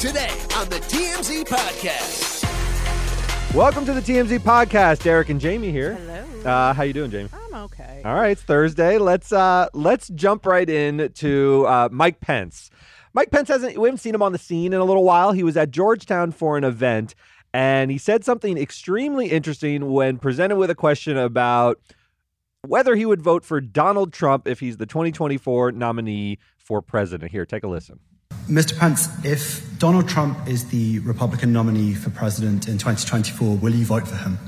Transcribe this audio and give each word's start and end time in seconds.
Today 0.00 0.30
on 0.54 0.68
the 0.68 0.76
TMZ 0.76 1.44
Podcast. 1.48 2.44
Welcome 3.52 3.84
to 3.84 3.92
the 3.92 4.00
TMZ 4.00 4.38
podcast. 4.38 5.02
Derek 5.02 5.28
and 5.28 5.42
Jaime 5.42 5.72
here. 5.72 5.94
Hello. 5.94 6.48
Uh, 6.48 6.72
how 6.72 6.84
you 6.84 6.92
doing, 6.92 7.10
Jaime? 7.10 7.28
I'm 7.32 7.64
okay. 7.64 8.02
All 8.04 8.14
right, 8.14 8.30
it's 8.30 8.42
Thursday. 8.42 8.98
Let's 8.98 9.32
uh, 9.32 9.66
let's 9.74 10.06
jump 10.10 10.46
right 10.46 10.70
in 10.70 11.10
to 11.14 11.66
uh, 11.66 11.88
Mike 11.90 12.20
Pence. 12.20 12.70
Mike 13.12 13.32
Pence 13.32 13.48
hasn't 13.48 13.76
we 13.76 13.88
haven't 13.88 13.98
seen 13.98 14.14
him 14.14 14.22
on 14.22 14.30
the 14.30 14.38
scene 14.38 14.72
in 14.72 14.78
a 14.78 14.84
little 14.84 15.02
while. 15.02 15.32
He 15.32 15.42
was 15.42 15.56
at 15.56 15.72
Georgetown 15.72 16.30
for 16.30 16.56
an 16.56 16.62
event, 16.62 17.16
and 17.52 17.90
he 17.90 17.98
said 17.98 18.24
something 18.24 18.56
extremely 18.56 19.26
interesting 19.26 19.90
when 19.90 20.18
presented 20.18 20.58
with 20.58 20.70
a 20.70 20.76
question 20.76 21.16
about 21.16 21.80
whether 22.64 22.94
he 22.94 23.04
would 23.04 23.20
vote 23.20 23.44
for 23.44 23.60
Donald 23.60 24.12
Trump 24.12 24.46
if 24.46 24.60
he's 24.60 24.76
the 24.76 24.86
2024 24.86 25.72
nominee 25.72 26.38
for 26.56 26.80
president. 26.80 27.32
Here, 27.32 27.44
take 27.44 27.64
a 27.64 27.68
listen. 27.68 27.98
Mr. 28.48 28.78
Pence, 28.78 29.08
if 29.26 29.78
Donald 29.78 30.08
Trump 30.08 30.48
is 30.48 30.64
the 30.70 31.00
Republican 31.00 31.52
nominee 31.52 31.92
for 31.92 32.08
president 32.08 32.66
in 32.66 32.78
2024, 32.78 33.58
will 33.58 33.74
you 33.74 33.84
vote 33.84 34.08
for 34.08 34.16
him? 34.16 34.38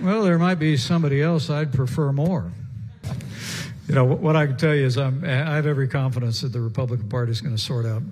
Well, 0.00 0.22
there 0.22 0.38
might 0.38 0.60
be 0.60 0.76
somebody 0.76 1.20
else 1.20 1.50
I'd 1.50 1.72
prefer 1.72 2.12
more. 2.12 2.52
You 3.88 3.96
know, 3.96 4.04
what 4.04 4.36
I 4.36 4.46
can 4.46 4.56
tell 4.56 4.74
you 4.74 4.86
is 4.86 4.96
I'm, 4.96 5.24
I 5.24 5.28
have 5.28 5.66
every 5.66 5.88
confidence 5.88 6.42
that 6.42 6.52
the 6.52 6.60
Republican 6.60 7.08
Party 7.08 7.32
is 7.32 7.40
going 7.40 7.56
to 7.56 7.60
sort 7.60 7.84
out 7.84 8.02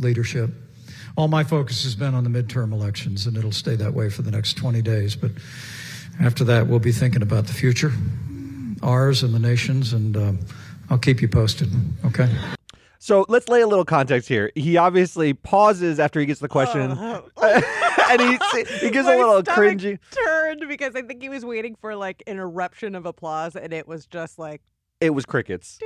leadership. 0.00 0.50
All 1.16 1.28
my 1.28 1.44
focus 1.44 1.84
has 1.84 1.94
been 1.94 2.16
on 2.16 2.24
the 2.24 2.30
midterm 2.30 2.72
elections, 2.72 3.28
and 3.28 3.36
it'll 3.36 3.52
stay 3.52 3.76
that 3.76 3.94
way 3.94 4.10
for 4.10 4.22
the 4.22 4.32
next 4.32 4.54
20 4.54 4.82
days. 4.82 5.14
But 5.14 5.30
after 6.20 6.42
that, 6.44 6.66
we'll 6.66 6.80
be 6.80 6.90
thinking 6.90 7.22
about 7.22 7.46
the 7.46 7.52
future, 7.52 7.92
ours 8.86 9.22
and 9.22 9.34
the 9.34 9.38
nation's, 9.38 9.92
and 9.92 10.16
um, 10.16 10.38
I'll 10.88 10.98
keep 10.98 11.20
you 11.20 11.28
posted, 11.28 11.68
okay? 12.04 12.28
So 12.98 13.24
let's 13.28 13.48
lay 13.48 13.60
a 13.60 13.66
little 13.66 13.84
context 13.84 14.28
here. 14.28 14.50
He 14.54 14.76
obviously 14.76 15.34
pauses 15.34 16.00
after 16.00 16.18
he 16.18 16.26
gets 16.26 16.40
the 16.40 16.48
question, 16.48 16.90
and 17.42 18.20
he 18.20 18.38
he 18.80 18.90
gives 18.90 19.06
a 19.06 19.16
little 19.16 19.42
stomach 19.42 19.78
cringy. 19.78 19.98
Turned 20.10 20.64
because 20.68 20.96
I 20.96 21.02
think 21.02 21.22
he 21.22 21.28
was 21.28 21.44
waiting 21.44 21.76
for 21.80 21.94
like 21.94 22.22
an 22.26 22.38
eruption 22.38 22.94
of 22.94 23.06
applause, 23.06 23.54
and 23.54 23.72
it 23.72 23.86
was 23.86 24.06
just 24.06 24.38
like 24.38 24.60
It 25.00 25.10
was 25.10 25.24
crickets. 25.26 25.78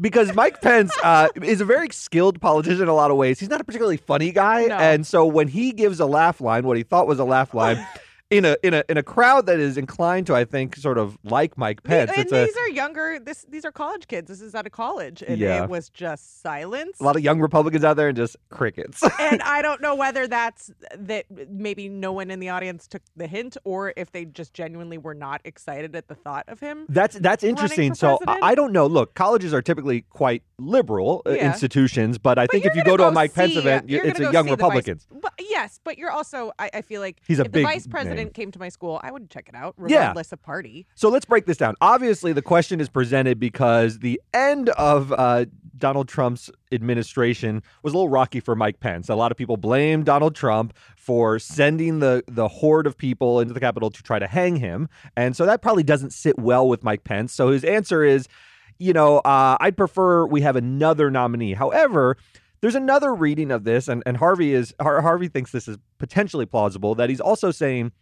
Because 0.00 0.34
Mike 0.34 0.60
Pence 0.60 0.92
uh, 1.02 1.28
is 1.42 1.60
a 1.60 1.64
very 1.64 1.88
skilled 1.92 2.40
politician 2.40 2.82
in 2.82 2.88
a 2.88 2.94
lot 2.94 3.10
of 3.10 3.16
ways. 3.16 3.38
He's 3.40 3.48
not 3.48 3.60
a 3.60 3.64
particularly 3.64 3.98
funny 3.98 4.32
guy, 4.32 4.66
No. 4.66 4.76
and 4.76 5.06
so 5.06 5.24
when 5.24 5.48
he 5.48 5.72
gives 5.72 6.00
a 6.00 6.06
laugh 6.06 6.40
line, 6.40 6.66
what 6.66 6.76
he 6.76 6.82
thought 6.82 7.06
was 7.06 7.18
a 7.20 7.24
laugh 7.24 7.54
line, 7.54 7.86
in 8.28 8.44
a 8.44 8.56
in 8.64 8.74
a 8.74 8.82
in 8.88 8.96
a 8.96 9.04
crowd 9.04 9.46
that 9.46 9.60
is 9.60 9.78
inclined 9.78 10.26
to, 10.26 10.34
I 10.34 10.44
think, 10.44 10.74
sort 10.74 10.98
of 10.98 11.16
like 11.22 11.56
Mike 11.56 11.84
Pence, 11.84 12.10
and 12.10 12.22
it's 12.22 12.32
a, 12.32 12.44
these 12.44 12.56
are 12.56 12.68
younger. 12.68 13.20
This 13.20 13.46
these 13.48 13.64
are 13.64 13.70
college 13.70 14.08
kids. 14.08 14.28
This 14.28 14.40
is 14.40 14.52
out 14.54 14.66
of 14.66 14.72
college, 14.72 15.22
and 15.26 15.38
Yeah. 15.38 15.62
it 15.62 15.70
was 15.70 15.88
just 15.90 16.42
silence. 16.42 16.98
a 17.00 17.04
lot 17.04 17.14
of 17.14 17.22
young 17.22 17.40
Republicans 17.40 17.84
out 17.84 17.96
there 17.96 18.08
and 18.08 18.16
just 18.16 18.36
crickets. 18.50 19.00
and 19.20 19.40
I 19.42 19.62
don't 19.62 19.80
know 19.80 19.94
whether 19.94 20.26
that's 20.26 20.72
that 20.96 21.26
maybe 21.48 21.88
no 21.88 22.12
one 22.12 22.32
in 22.32 22.40
the 22.40 22.48
audience 22.48 22.88
took 22.88 23.02
the 23.14 23.28
hint, 23.28 23.56
or 23.62 23.92
if 23.96 24.10
they 24.10 24.24
just 24.24 24.52
genuinely 24.52 24.98
were 24.98 25.14
not 25.14 25.40
excited 25.44 25.94
at 25.94 26.08
the 26.08 26.16
thought 26.16 26.46
of 26.48 26.58
him. 26.58 26.86
That's 26.88 27.16
that's 27.20 27.44
interesting. 27.44 27.94
So 27.94 28.18
I. 28.26 28.40
I 28.42 28.54
don't 28.56 28.72
know. 28.72 28.86
Look, 28.88 29.14
colleges 29.14 29.54
are 29.54 29.62
typically 29.62 30.02
quite 30.10 30.42
liberal 30.58 31.22
uh, 31.26 31.30
Yeah. 31.30 31.46
institutions, 31.46 32.18
but 32.18 32.38
I 32.40 32.44
But 32.46 32.50
think 32.52 32.64
if 32.64 32.74
you 32.74 32.82
gonna 32.82 32.90
go 32.90 32.96
to 32.96 33.02
a 33.04 33.10
go 33.10 33.14
Mike 33.14 33.34
Pence 33.34 33.54
event, 33.54 33.84
it's 33.88 34.18
a 34.18 34.22
go 34.24 34.30
young 34.32 34.46
see 34.46 34.50
the 34.50 34.56
vice- 34.56 34.58
Republicans. 34.58 35.06
But 35.12 35.32
yes, 35.38 35.78
but 35.84 35.96
you're 35.96 36.10
also. 36.10 36.50
I, 36.58 36.70
I 36.74 36.80
feel 36.82 37.00
like 37.00 37.18
He's 37.26 37.38
a 37.38 37.44
big 37.44 37.52
the 37.52 37.62
vice 37.62 37.86
president 37.86 38.15
name. 38.16 38.30
came 38.30 38.50
to 38.52 38.58
my 38.58 38.68
school, 38.68 39.00
I 39.02 39.10
would 39.10 39.30
check 39.30 39.48
it 39.48 39.54
out, 39.54 39.74
Yeah. 39.86 39.98
regardless 39.98 40.32
of 40.32 40.42
party. 40.42 40.86
So 40.94 41.08
let's 41.08 41.24
break 41.24 41.46
this 41.46 41.56
down. 41.56 41.74
Obviously, 41.80 42.32
the 42.32 42.42
question 42.42 42.80
is 42.80 42.88
presented 42.88 43.38
because 43.38 43.98
the 44.00 44.20
end 44.34 44.68
of 44.70 45.12
uh, 45.12 45.46
Donald 45.78 46.08
Trump's 46.08 46.50
administration 46.72 47.62
was 47.82 47.92
a 47.92 47.96
little 47.96 48.08
rocky 48.08 48.40
for 48.40 48.54
Mike 48.56 48.80
Pence. 48.80 49.08
A 49.08 49.14
lot 49.14 49.30
of 49.30 49.36
people 49.36 49.56
blame 49.56 50.04
Donald 50.04 50.34
Trump 50.34 50.72
for 50.96 51.38
sending 51.38 51.98
the 52.00 52.24
the 52.26 52.48
horde 52.48 52.86
of 52.86 52.96
people 52.96 53.40
into 53.40 53.52
the 53.54 53.60
Capitol 53.60 53.90
to 53.90 54.02
try 54.02 54.18
to 54.18 54.26
hang 54.26 54.56
him, 54.56 54.88
and 55.16 55.36
so 55.36 55.44
that 55.46 55.62
probably 55.62 55.82
doesn't 55.82 56.12
sit 56.12 56.38
well 56.38 56.66
with 56.68 56.82
Mike 56.82 57.04
Pence. 57.04 57.32
So 57.32 57.48
his 57.50 57.64
answer 57.64 58.02
is, 58.02 58.26
you 58.78 58.92
know, 58.92 59.18
uh, 59.18 59.56
I'd 59.60 59.76
prefer 59.76 60.26
we 60.26 60.40
have 60.42 60.56
another 60.56 61.10
nominee. 61.10 61.54
However. 61.54 62.16
There's 62.60 62.74
another 62.74 63.14
reading 63.14 63.50
of 63.50 63.64
this, 63.64 63.88
and, 63.88 64.02
and 64.06 64.16
Harvey 64.16 64.54
is 64.54 64.74
Har- 64.80 65.02
Harvey 65.02 65.28
thinks 65.28 65.52
this 65.52 65.68
is 65.68 65.78
potentially 65.98 66.46
plausible. 66.46 66.94
That 66.94 67.10
he's 67.10 67.20
also 67.20 67.50
saying, 67.50 67.92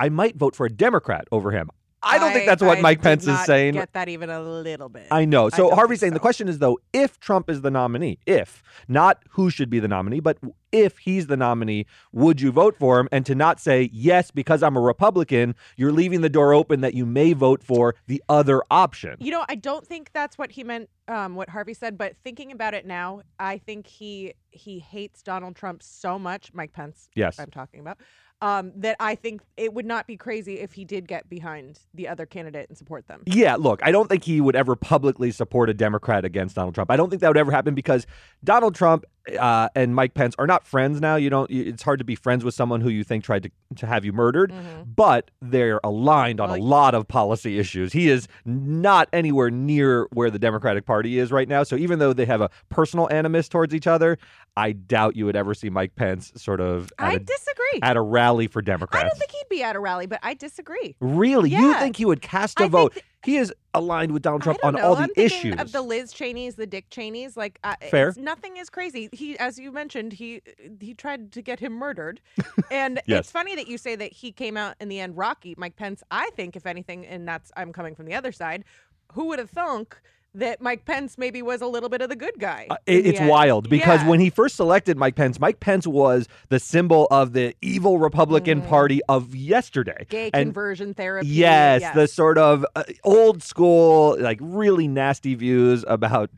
I 0.00 0.08
might 0.08 0.36
vote 0.36 0.56
for 0.56 0.66
a 0.66 0.70
Democrat 0.70 1.26
over 1.30 1.50
him. 1.50 1.70
I 2.08 2.18
don't 2.18 2.32
think 2.32 2.46
that's 2.46 2.62
what 2.62 2.78
I 2.78 2.80
Mike 2.80 3.02
Pence 3.02 3.26
is 3.26 3.38
saying. 3.44 3.74
Get 3.74 3.92
that 3.92 4.08
even 4.08 4.30
a 4.30 4.40
little 4.40 4.88
bit. 4.88 5.06
I 5.10 5.24
know. 5.24 5.48
So 5.50 5.68
don't 5.68 5.74
Harvey's 5.74 6.00
saying 6.00 6.14
the 6.14 6.20
question 6.20 6.48
is 6.48 6.58
though, 6.58 6.78
if 6.92 7.18
Trump 7.20 7.50
is 7.50 7.62
the 7.62 7.70
nominee, 7.70 8.18
if 8.26 8.62
not 8.88 9.22
who 9.30 9.50
should 9.50 9.70
be 9.70 9.80
the 9.80 9.88
nominee, 9.88 10.20
but 10.20 10.38
if 10.72 10.98
he's 10.98 11.26
the 11.26 11.36
nominee, 11.36 11.86
would 12.12 12.40
you 12.40 12.52
vote 12.52 12.76
for 12.78 12.98
him? 13.00 13.08
And 13.10 13.24
to 13.26 13.34
not 13.34 13.60
say 13.60 13.90
yes 13.92 14.30
because 14.30 14.62
I'm 14.62 14.76
a 14.76 14.80
Republican, 14.80 15.54
you're 15.76 15.92
leaving 15.92 16.20
the 16.20 16.28
door 16.28 16.52
open 16.52 16.80
that 16.82 16.94
you 16.94 17.06
may 17.06 17.32
vote 17.32 17.62
for 17.62 17.94
the 18.06 18.22
other 18.28 18.62
option. 18.70 19.16
You 19.18 19.32
know, 19.32 19.44
I 19.48 19.54
don't 19.54 19.86
think 19.86 20.10
that's 20.12 20.36
what 20.38 20.52
he 20.52 20.64
meant. 20.64 20.90
Um, 21.08 21.36
what 21.36 21.48
Harvey 21.48 21.72
said, 21.72 21.96
but 21.96 22.16
thinking 22.22 22.52
about 22.52 22.74
it 22.74 22.84
now, 22.84 23.22
I 23.38 23.56
think 23.56 23.86
he 23.86 24.34
he 24.50 24.78
hates 24.78 25.22
Donald 25.22 25.56
Trump 25.56 25.82
so 25.82 26.18
much, 26.18 26.52
Mike 26.52 26.72
Pence. 26.72 27.08
Yes. 27.14 27.38
I'm 27.38 27.50
talking 27.50 27.80
about. 27.80 27.98
Um, 28.40 28.70
that 28.76 28.96
I 29.00 29.16
think 29.16 29.42
it 29.56 29.74
would 29.74 29.84
not 29.84 30.06
be 30.06 30.16
crazy 30.16 30.60
if 30.60 30.72
he 30.72 30.84
did 30.84 31.08
get 31.08 31.28
behind 31.28 31.80
the 31.92 32.06
other 32.06 32.24
candidate 32.24 32.68
and 32.68 32.78
support 32.78 33.08
them. 33.08 33.24
Yeah, 33.26 33.56
look, 33.56 33.80
I 33.82 33.90
don't 33.90 34.08
think 34.08 34.22
he 34.22 34.40
would 34.40 34.54
ever 34.54 34.76
publicly 34.76 35.32
support 35.32 35.68
a 35.68 35.74
Democrat 35.74 36.24
against 36.24 36.54
Donald 36.54 36.74
Trump. 36.76 36.88
I 36.90 36.96
don't 36.96 37.10
think 37.10 37.20
that 37.22 37.28
would 37.28 37.36
ever 37.36 37.50
happen 37.50 37.74
because 37.74 38.06
Donald 38.44 38.76
Trump 38.76 39.04
uh, 39.38 39.68
and 39.74 39.94
Mike 39.94 40.14
Pence 40.14 40.34
are 40.38 40.46
not 40.46 40.66
friends 40.66 41.00
now. 41.00 41.16
You 41.16 41.30
don't. 41.30 41.50
It's 41.50 41.82
hard 41.82 41.98
to 41.98 42.04
be 42.04 42.14
friends 42.14 42.44
with 42.44 42.54
someone 42.54 42.80
who 42.80 42.88
you 42.88 43.02
think 43.04 43.24
tried 43.24 43.42
to 43.42 43.50
to 43.76 43.86
have 43.86 44.04
you 44.04 44.12
murdered, 44.12 44.52
but 44.86 45.30
they're 45.42 45.80
aligned 45.84 46.40
on 46.40 46.50
Well, 46.50 46.60
a 46.60 46.62
lot 46.62 46.94
of 46.94 47.06
policy 47.08 47.58
issues. 47.58 47.92
He 47.92 48.08
is 48.08 48.28
not 48.44 49.08
anywhere 49.12 49.50
near 49.50 50.06
where 50.12 50.30
the 50.30 50.38
Democratic 50.38 50.86
Party 50.86 51.18
is 51.18 51.32
right 51.32 51.48
now. 51.48 51.62
So 51.64 51.76
even 51.76 51.98
though 51.98 52.12
they 52.12 52.24
have 52.24 52.40
a 52.40 52.50
personal 52.68 53.08
animus 53.10 53.48
towards 53.48 53.74
each 53.74 53.86
other, 53.86 54.16
I 54.58 54.72
doubt 54.72 55.14
you 55.14 55.24
would 55.26 55.36
ever 55.36 55.54
see 55.54 55.70
Mike 55.70 55.94
Pence 55.94 56.32
sort 56.36 56.60
of 56.60 56.92
at, 56.98 57.08
I 57.08 57.12
a, 57.14 57.18
disagree. 57.20 57.78
at 57.82 57.96
a 57.96 58.00
rally 58.00 58.48
for 58.48 58.60
Democrats. 58.60 59.04
I 59.04 59.08
don't 59.08 59.16
think 59.16 59.30
he'd 59.30 59.48
be 59.48 59.62
at 59.62 59.76
a 59.76 59.80
rally, 59.80 60.06
but 60.06 60.18
I 60.22 60.34
disagree. 60.34 60.96
Really? 61.00 61.50
You 61.50 61.74
think 61.74 61.96
he 61.96 62.04
would 62.04 62.20
cast 62.22 62.58
a 62.60 62.64
I 62.64 62.68
vote? 62.68 62.94
th- 62.94 63.04
he 63.24 63.36
is 63.36 63.52
aligned 63.74 64.12
with 64.12 64.22
Donald 64.22 64.42
Trump 64.42 64.58
on 64.64 64.74
know. 64.74 64.80
all 64.80 64.94
the 64.96 65.02
I'm 65.04 65.10
issues. 65.16 65.60
of 65.60 65.70
the 65.72 65.82
Liz 65.82 66.12
Cheneys, 66.12 66.56
the 66.56 66.66
Dick 66.66 66.86
Cheneys. 66.90 67.36
Like, 67.36 67.58
uh, 67.64 67.74
Fair. 67.90 68.12
nothing 68.16 68.56
is 68.56 68.68
crazy. 68.70 69.08
He, 69.12 69.38
as 69.38 69.58
you 69.58 69.70
mentioned, 69.72 70.12
he 70.12 70.40
he 70.80 70.92
tried 70.94 71.30
to 71.32 71.42
get 71.42 71.60
him 71.60 71.72
murdered, 71.74 72.20
and 72.70 73.00
Yes. 73.06 73.20
it's 73.20 73.30
funny 73.30 73.54
that 73.56 73.68
you 73.68 73.78
say 73.78 73.94
that 73.96 74.12
he 74.12 74.32
came 74.32 74.56
out 74.56 74.74
in 74.80 74.88
the 74.88 74.98
end 75.00 75.16
rocky. 75.16 75.54
Mike 75.56 75.76
Pence, 75.76 76.02
I 76.10 76.30
think, 76.36 76.56
if 76.56 76.66
anything, 76.66 77.06
and 77.06 77.26
that's 77.28 77.52
I'm 77.56 77.72
coming 77.72 77.94
from 77.94 78.06
the 78.06 78.14
other 78.14 78.32
side. 78.32 78.64
Who 79.12 79.26
would 79.28 79.38
have 79.38 79.50
thunk 79.50 80.00
that 80.38 80.60
Mike 80.60 80.84
Pence 80.84 81.16
maybe 81.18 81.42
was 81.42 81.60
a 81.60 81.66
little 81.66 81.88
bit 81.88 82.00
of 82.00 82.08
the 82.08 82.16
good 82.16 82.38
guy? 82.38 82.66
Uh, 82.70 82.76
it- 82.86 83.02
the 83.02 83.08
it's 83.10 83.20
end? 83.20 83.28
wild 83.28 83.68
because 83.68 84.02
Yeah. 84.02 84.08
when 84.08 84.20
he 84.20 84.30
first 84.30 84.56
selected 84.56 84.96
Mike 84.96 85.14
Pence, 85.14 85.38
Mike 85.38 85.60
Pence 85.60 85.86
was 85.86 86.26
the 86.48 86.58
symbol 86.58 87.06
of 87.10 87.32
the 87.32 87.54
evil 87.62 87.98
Republican 87.98 88.62
Party 88.62 89.00
of 89.08 89.34
yesterday. 89.34 90.04
Mm. 90.04 90.08
gay 90.08 90.30
And 90.32 90.46
conversion 90.48 90.94
therapy. 90.94 91.28
Yes, 91.28 91.94
the 91.94 92.06
sort 92.08 92.38
of 92.38 92.64
uh, 92.74 92.84
old 93.04 93.42
school, 93.42 94.16
like 94.18 94.38
really 94.40 94.88
nasty 94.88 95.34
views 95.34 95.84
about 95.88 96.30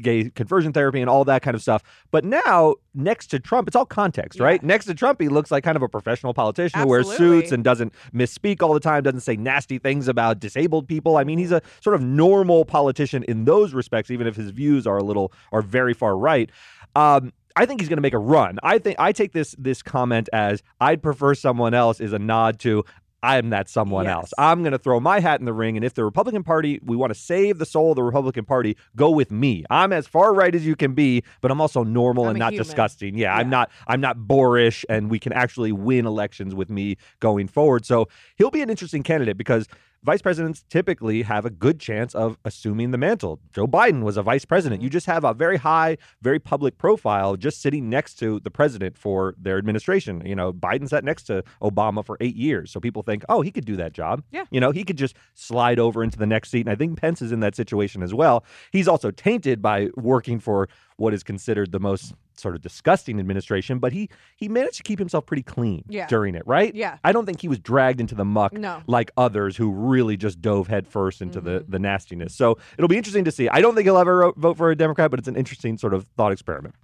gay 0.00 0.30
conversion 0.30 0.72
therapy 0.72 1.00
and 1.00 1.10
all 1.10 1.24
that 1.24 1.42
kind 1.42 1.54
of 1.54 1.62
stuff. 1.62 1.82
But 2.10 2.24
now, 2.24 2.74
next 2.94 3.28
to 3.28 3.38
Trump, 3.40 3.68
it's 3.68 3.76
all 3.76 3.86
context, 3.86 4.38
Yeah. 4.38 4.44
right? 4.46 4.62
Next 4.62 4.84
to 4.86 4.94
Trump, 4.94 5.20
he 5.20 5.28
looks 5.28 5.50
like 5.50 5.64
kind 5.64 5.76
of 5.76 5.82
a 5.82 5.88
professional 5.88 6.34
politician 6.34 6.80
who 6.80 6.86
wears 6.88 7.10
suits 7.16 7.52
and 7.52 7.64
doesn't 7.64 7.92
misspeak 8.14 8.62
all 8.62 8.74
the 8.74 8.80
time, 8.80 9.02
doesn't 9.02 9.20
say 9.20 9.36
nasty 9.36 9.78
things 9.78 10.08
about 10.08 10.40
disabled 10.40 10.86
people. 10.88 11.16
I 11.16 11.24
mean, 11.24 11.38
he's 11.38 11.52
a 11.52 11.60
sort 11.80 11.94
of 11.96 12.02
normal 12.02 12.64
politician 12.64 13.24
in 13.24 13.41
those 13.46 13.74
respects, 13.74 14.10
even 14.10 14.26
if 14.26 14.36
his 14.36 14.50
views 14.50 14.86
are 14.86 14.98
a 14.98 15.04
little 15.04 15.32
are 15.52 15.62
very 15.62 15.94
far 15.94 16.16
right. 16.16 16.50
Um, 16.94 17.32
I 17.54 17.66
think 17.66 17.80
he's 17.80 17.88
going 17.88 17.98
to 17.98 18.02
make 18.02 18.14
a 18.14 18.18
run. 18.18 18.58
I 18.62 18.78
think 18.78 18.96
I 18.98 19.12
take 19.12 19.32
this 19.32 19.54
this 19.58 19.82
comment 19.82 20.28
as 20.32 20.62
I'd 20.80 21.02
prefer 21.02 21.34
someone 21.34 21.74
else 21.74 22.00
is 22.00 22.12
a 22.12 22.18
nod 22.18 22.58
to 22.60 22.84
I'm 23.24 23.50
that 23.50 23.68
someone 23.68 24.06
Yes. 24.06 24.14
else. 24.14 24.34
I'm 24.36 24.62
going 24.62 24.72
to 24.72 24.78
throw 24.78 24.98
my 24.98 25.20
hat 25.20 25.38
in 25.38 25.46
the 25.46 25.52
ring, 25.52 25.76
and 25.76 25.84
if 25.84 25.94
the 25.94 26.04
Republican 26.04 26.42
Party 26.42 26.80
we 26.84 26.96
want 26.96 27.12
to 27.12 27.18
save 27.18 27.58
the 27.58 27.66
soul 27.66 27.90
of 27.90 27.96
the 27.96 28.02
Republican 28.02 28.44
Party, 28.44 28.76
go 28.96 29.10
with 29.10 29.30
me. 29.30 29.64
I'm 29.70 29.92
as 29.92 30.08
far 30.08 30.34
right 30.34 30.52
as 30.52 30.66
you 30.66 30.74
can 30.74 30.92
be, 30.94 31.22
but 31.40 31.50
I'm 31.52 31.60
also 31.60 31.84
normal 31.84 32.24
I'm 32.24 32.30
and 32.30 32.38
not 32.40 32.52
human. 32.52 32.66
disgusting. 32.66 33.16
Yeah, 33.16 33.32
Yeah. 33.32 33.40
I'm 33.40 33.48
not 33.50 33.70
I'm 33.86 34.00
not 34.00 34.16
boorish, 34.18 34.84
and 34.88 35.08
we 35.10 35.20
can 35.20 35.32
actually 35.32 35.70
win 35.72 36.04
elections 36.04 36.52
with 36.54 36.68
me 36.68 36.96
going 37.20 37.46
forward. 37.46 37.86
So 37.86 38.08
he'll 38.38 38.50
be 38.50 38.62
an 38.62 38.70
interesting 38.70 39.04
candidate 39.04 39.36
because 39.36 39.68
vice 40.04 40.22
presidents 40.22 40.64
typically 40.68 41.22
have 41.22 41.44
a 41.44 41.50
good 41.50 41.78
chance 41.78 42.14
of 42.14 42.36
assuming 42.44 42.90
the 42.90 42.98
mantle. 42.98 43.40
Joe 43.52 43.66
Biden 43.66 44.02
was 44.02 44.16
a 44.16 44.22
vice 44.22 44.44
president. 44.44 44.82
You 44.82 44.88
mm-hmm. 44.88 44.92
just 44.92 45.06
have 45.06 45.24
a 45.24 45.34
very 45.34 45.56
high, 45.56 45.98
very 46.20 46.38
public 46.38 46.78
profile 46.78 47.36
just 47.36 47.60
sitting 47.60 47.88
next 47.88 48.14
to 48.14 48.40
the 48.40 48.50
president 48.50 48.98
for 48.98 49.34
their 49.38 49.58
administration. 49.58 50.22
You 50.24 50.34
know, 50.34 50.52
Biden 50.52 50.88
sat 50.88 51.04
next 51.04 51.24
to 51.24 51.44
Obama 51.62 52.04
for 52.04 52.16
eight 52.20 52.36
years. 52.36 52.70
So 52.70 52.80
people 52.80 53.02
think, 53.02 53.24
oh, 53.28 53.42
he 53.42 53.50
could 53.50 53.64
do 53.64 53.76
that 53.76 53.92
job. 53.92 54.22
Yeah. 54.30 54.44
You 54.50 54.60
know, 54.60 54.70
he 54.70 54.84
could 54.84 54.98
just 54.98 55.16
slide 55.34 55.78
over 55.78 56.02
into 56.02 56.18
the 56.18 56.26
next 56.26 56.50
seat. 56.50 56.66
And 56.66 56.70
I 56.70 56.74
think 56.74 57.00
Pence 57.00 57.22
is 57.22 57.32
in 57.32 57.40
that 57.40 57.54
situation 57.54 58.02
as 58.02 58.12
well. 58.12 58.44
He's 58.72 58.88
also 58.88 59.10
tainted 59.10 59.62
by 59.62 59.88
working 59.96 60.40
for 60.40 60.68
what 60.96 61.14
is 61.14 61.22
considered 61.22 61.72
the 61.72 61.80
most 61.80 62.14
sort 62.38 62.54
of 62.54 62.62
disgusting 62.62 63.18
administration, 63.20 63.78
but 63.78 63.92
he 63.92 64.08
he 64.36 64.48
managed 64.48 64.76
to 64.78 64.82
keep 64.82 64.98
himself 64.98 65.26
pretty 65.26 65.42
clean 65.42 65.84
Yeah. 65.88 66.06
during 66.06 66.34
it, 66.34 66.42
right? 66.46 66.74
Yeah. 66.74 66.98
I 67.04 67.12
don't 67.12 67.26
think 67.26 67.40
he 67.40 67.48
was 67.48 67.58
dragged 67.58 68.00
into 68.00 68.14
the 68.14 68.24
muck 68.24 68.52
No. 68.52 68.82
like 68.86 69.10
others 69.16 69.56
who 69.56 69.70
really 69.72 70.16
just 70.16 70.40
dove 70.40 70.68
headfirst 70.68 71.20
into 71.22 71.40
the 71.40 71.60
Mm-hmm. 71.60 71.70
the 71.70 71.78
nastiness. 71.78 72.34
So 72.34 72.58
it'll 72.78 72.88
be 72.88 72.96
interesting 72.96 73.24
to 73.24 73.32
see. 73.32 73.48
I 73.48 73.60
don't 73.60 73.74
think 73.74 73.84
he'll 73.86 73.98
ever 73.98 74.32
vote 74.36 74.56
for 74.56 74.70
a 74.70 74.76
Democrat, 74.76 75.10
but 75.10 75.18
it's 75.18 75.28
an 75.28 75.36
interesting 75.36 75.76
sort 75.78 75.94
of 75.94 76.06
thought 76.16 76.32
experiment. 76.32 76.74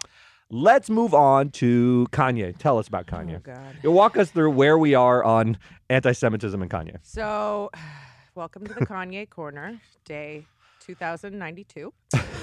Let's 0.50 0.88
move 0.88 1.12
on 1.12 1.50
to 1.50 2.06
Kanye. 2.10 2.56
Tell 2.56 2.78
us 2.78 2.88
about 2.88 3.06
Kanye. 3.06 3.36
Oh, 3.36 3.40
God. 3.40 3.76
You'll 3.82 3.92
walk 3.92 4.16
us 4.16 4.30
through 4.30 4.50
where 4.52 4.78
we 4.78 4.94
are 4.94 5.22
on 5.22 5.58
anti-Semitism 5.90 6.60
and 6.62 6.70
Kanye. 6.70 6.96
So, 7.02 7.70
welcome 8.34 8.66
to 8.66 8.72
the 8.72 8.86
Kanye 8.86 9.28
Corner, 9.28 9.78
day 10.06 10.46
2092. 10.88 11.93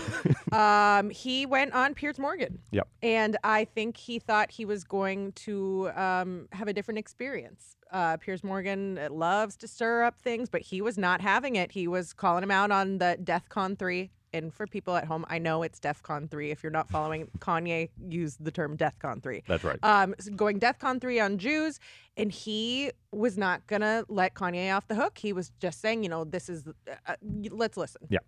um, 0.52 1.10
he 1.10 1.46
went 1.46 1.74
on 1.74 1.96
Piers 1.96 2.20
Morgan. 2.20 2.60
Yep. 2.72 2.88
And 3.02 3.38
I 3.44 3.66
think 3.66 3.98
he 3.98 4.20
thought 4.20 4.52
he 4.52 4.66
was 4.66 4.84
going 4.84 5.32
to 5.34 5.90
um, 5.96 6.48
have 6.52 6.68
a 6.68 6.74
different 6.74 7.00
experience. 7.00 7.76
Uh, 7.92 8.18
Piers 8.18 8.44
Morgan 8.44 9.00
loves 9.10 9.56
to 9.58 9.68
stir 9.68 10.04
up 10.04 10.20
things, 10.20 10.50
but 10.50 10.62
he 10.62 10.82
was 10.82 10.98
not 10.98 11.22
having 11.22 11.56
it. 11.56 11.72
He 11.72 11.88
was 11.88 12.14
calling 12.14 12.44
him 12.44 12.52
out 12.52 12.72
on 12.72 13.00
the 13.00 13.18
DEF 13.24 13.50
CON 13.50 13.76
3. 13.76 14.12
And 14.36 14.54
for 14.54 14.68
people 14.68 14.98
at 14.98 15.06
home, 15.06 15.26
I 15.30 15.40
know 15.40 15.64
it's 15.64 15.80
DEF 15.80 16.04
CON 16.04 16.28
3. 16.28 16.52
If 16.52 16.62
you're 16.62 16.72
not 16.72 16.90
following, 16.90 17.30
Kanye 17.40 17.90
used 18.10 18.44
the 18.44 18.52
term 18.52 18.76
DEF 18.76 19.00
CON 19.00 19.22
3 19.22 19.44
That's 19.48 19.64
right. 19.64 19.80
um, 19.82 20.14
s- 20.20 20.28
going 20.28 20.60
DEFCON 20.60 21.00
3 21.00 21.20
on 21.22 21.38
Jews, 21.38 21.80
and 22.18 22.30
he 22.30 22.92
was 23.14 23.38
not 23.38 23.66
going 23.68 23.82
to 23.82 24.06
let 24.10 24.34
Kanye 24.34 24.76
off 24.76 24.88
the 24.90 24.96
hook. 24.96 25.18
He 25.18 25.32
was 25.32 25.54
just 25.62 25.80
saying, 25.80 26.04
you 26.04 26.10
know, 26.10 26.26
this 26.26 26.50
is, 26.50 26.66
uh, 27.08 27.16
let's 27.50 27.78
listen. 27.78 28.02
Yeah. 28.10 28.20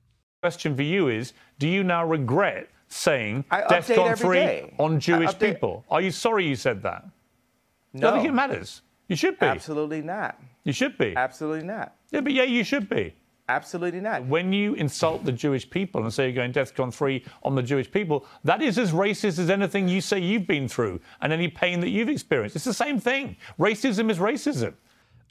Question 0.41 0.75
for 0.77 0.83
you 0.83 1.09
is 1.09 1.33
do 1.59 1.67
you 1.67 1.83
now 1.83 2.05
regret 2.05 2.69
saying 2.87 3.43
I 3.51 3.63
update 3.63 3.95
DEFCON 3.97 4.17
3 4.17 4.37
day. 4.39 4.73
on 4.79 4.99
Jewish 5.01 5.37
people? 5.37 5.83
Are 5.91 5.99
you 5.99 6.11
sorry 6.11 6.47
you 6.47 6.55
said 6.55 6.83
that? 6.83 7.03
No, 7.91 8.11
I 8.11 8.13
think 8.13 8.29
it 8.29 8.33
matters. 8.33 8.81
You 9.09 9.17
should 9.17 9.37
be. 9.39 9.45
absolutely 9.45 10.01
not. 10.01 10.39
You 10.63 10.71
should 10.71 10.97
be. 10.97 11.15
Absolutely 11.17 11.65
not. 11.67 11.95
Yeah, 12.11 12.21
but 12.21 12.31
yeah, 12.31 12.43
you 12.43 12.63
should 12.63 12.87
be. 12.87 13.13
Absolutely 13.49 14.01
not. 14.01 14.25
When 14.25 14.51
you 14.51 14.73
insult 14.73 15.23
the 15.23 15.31
Jewish 15.31 15.69
people 15.69 16.03
and 16.03 16.13
say 16.13 16.25
you're 16.25 16.35
going 16.35 16.51
DEFCON 16.51 16.93
3 16.93 17.23
on 17.43 17.55
the 17.55 17.63
Jewish 17.63 17.89
people, 17.89 18.25
that 18.43 18.61
is 18.61 18.77
as 18.77 18.91
racist 18.91 19.39
as 19.39 19.49
anything 19.49 19.87
you 19.87 20.01
say 20.01 20.19
you've 20.19 20.45
been 20.45 20.67
through 20.67 20.99
and 21.21 21.31
any 21.31 21.47
pain 21.47 21.79
that 21.79 21.89
you've 21.89 22.09
experienced. 22.09 22.57
It's 22.57 22.65
the 22.65 22.73
same 22.73 22.99
thing. 22.99 23.37
Racism 23.57 24.11
is 24.11 24.17
racism. 24.17 24.73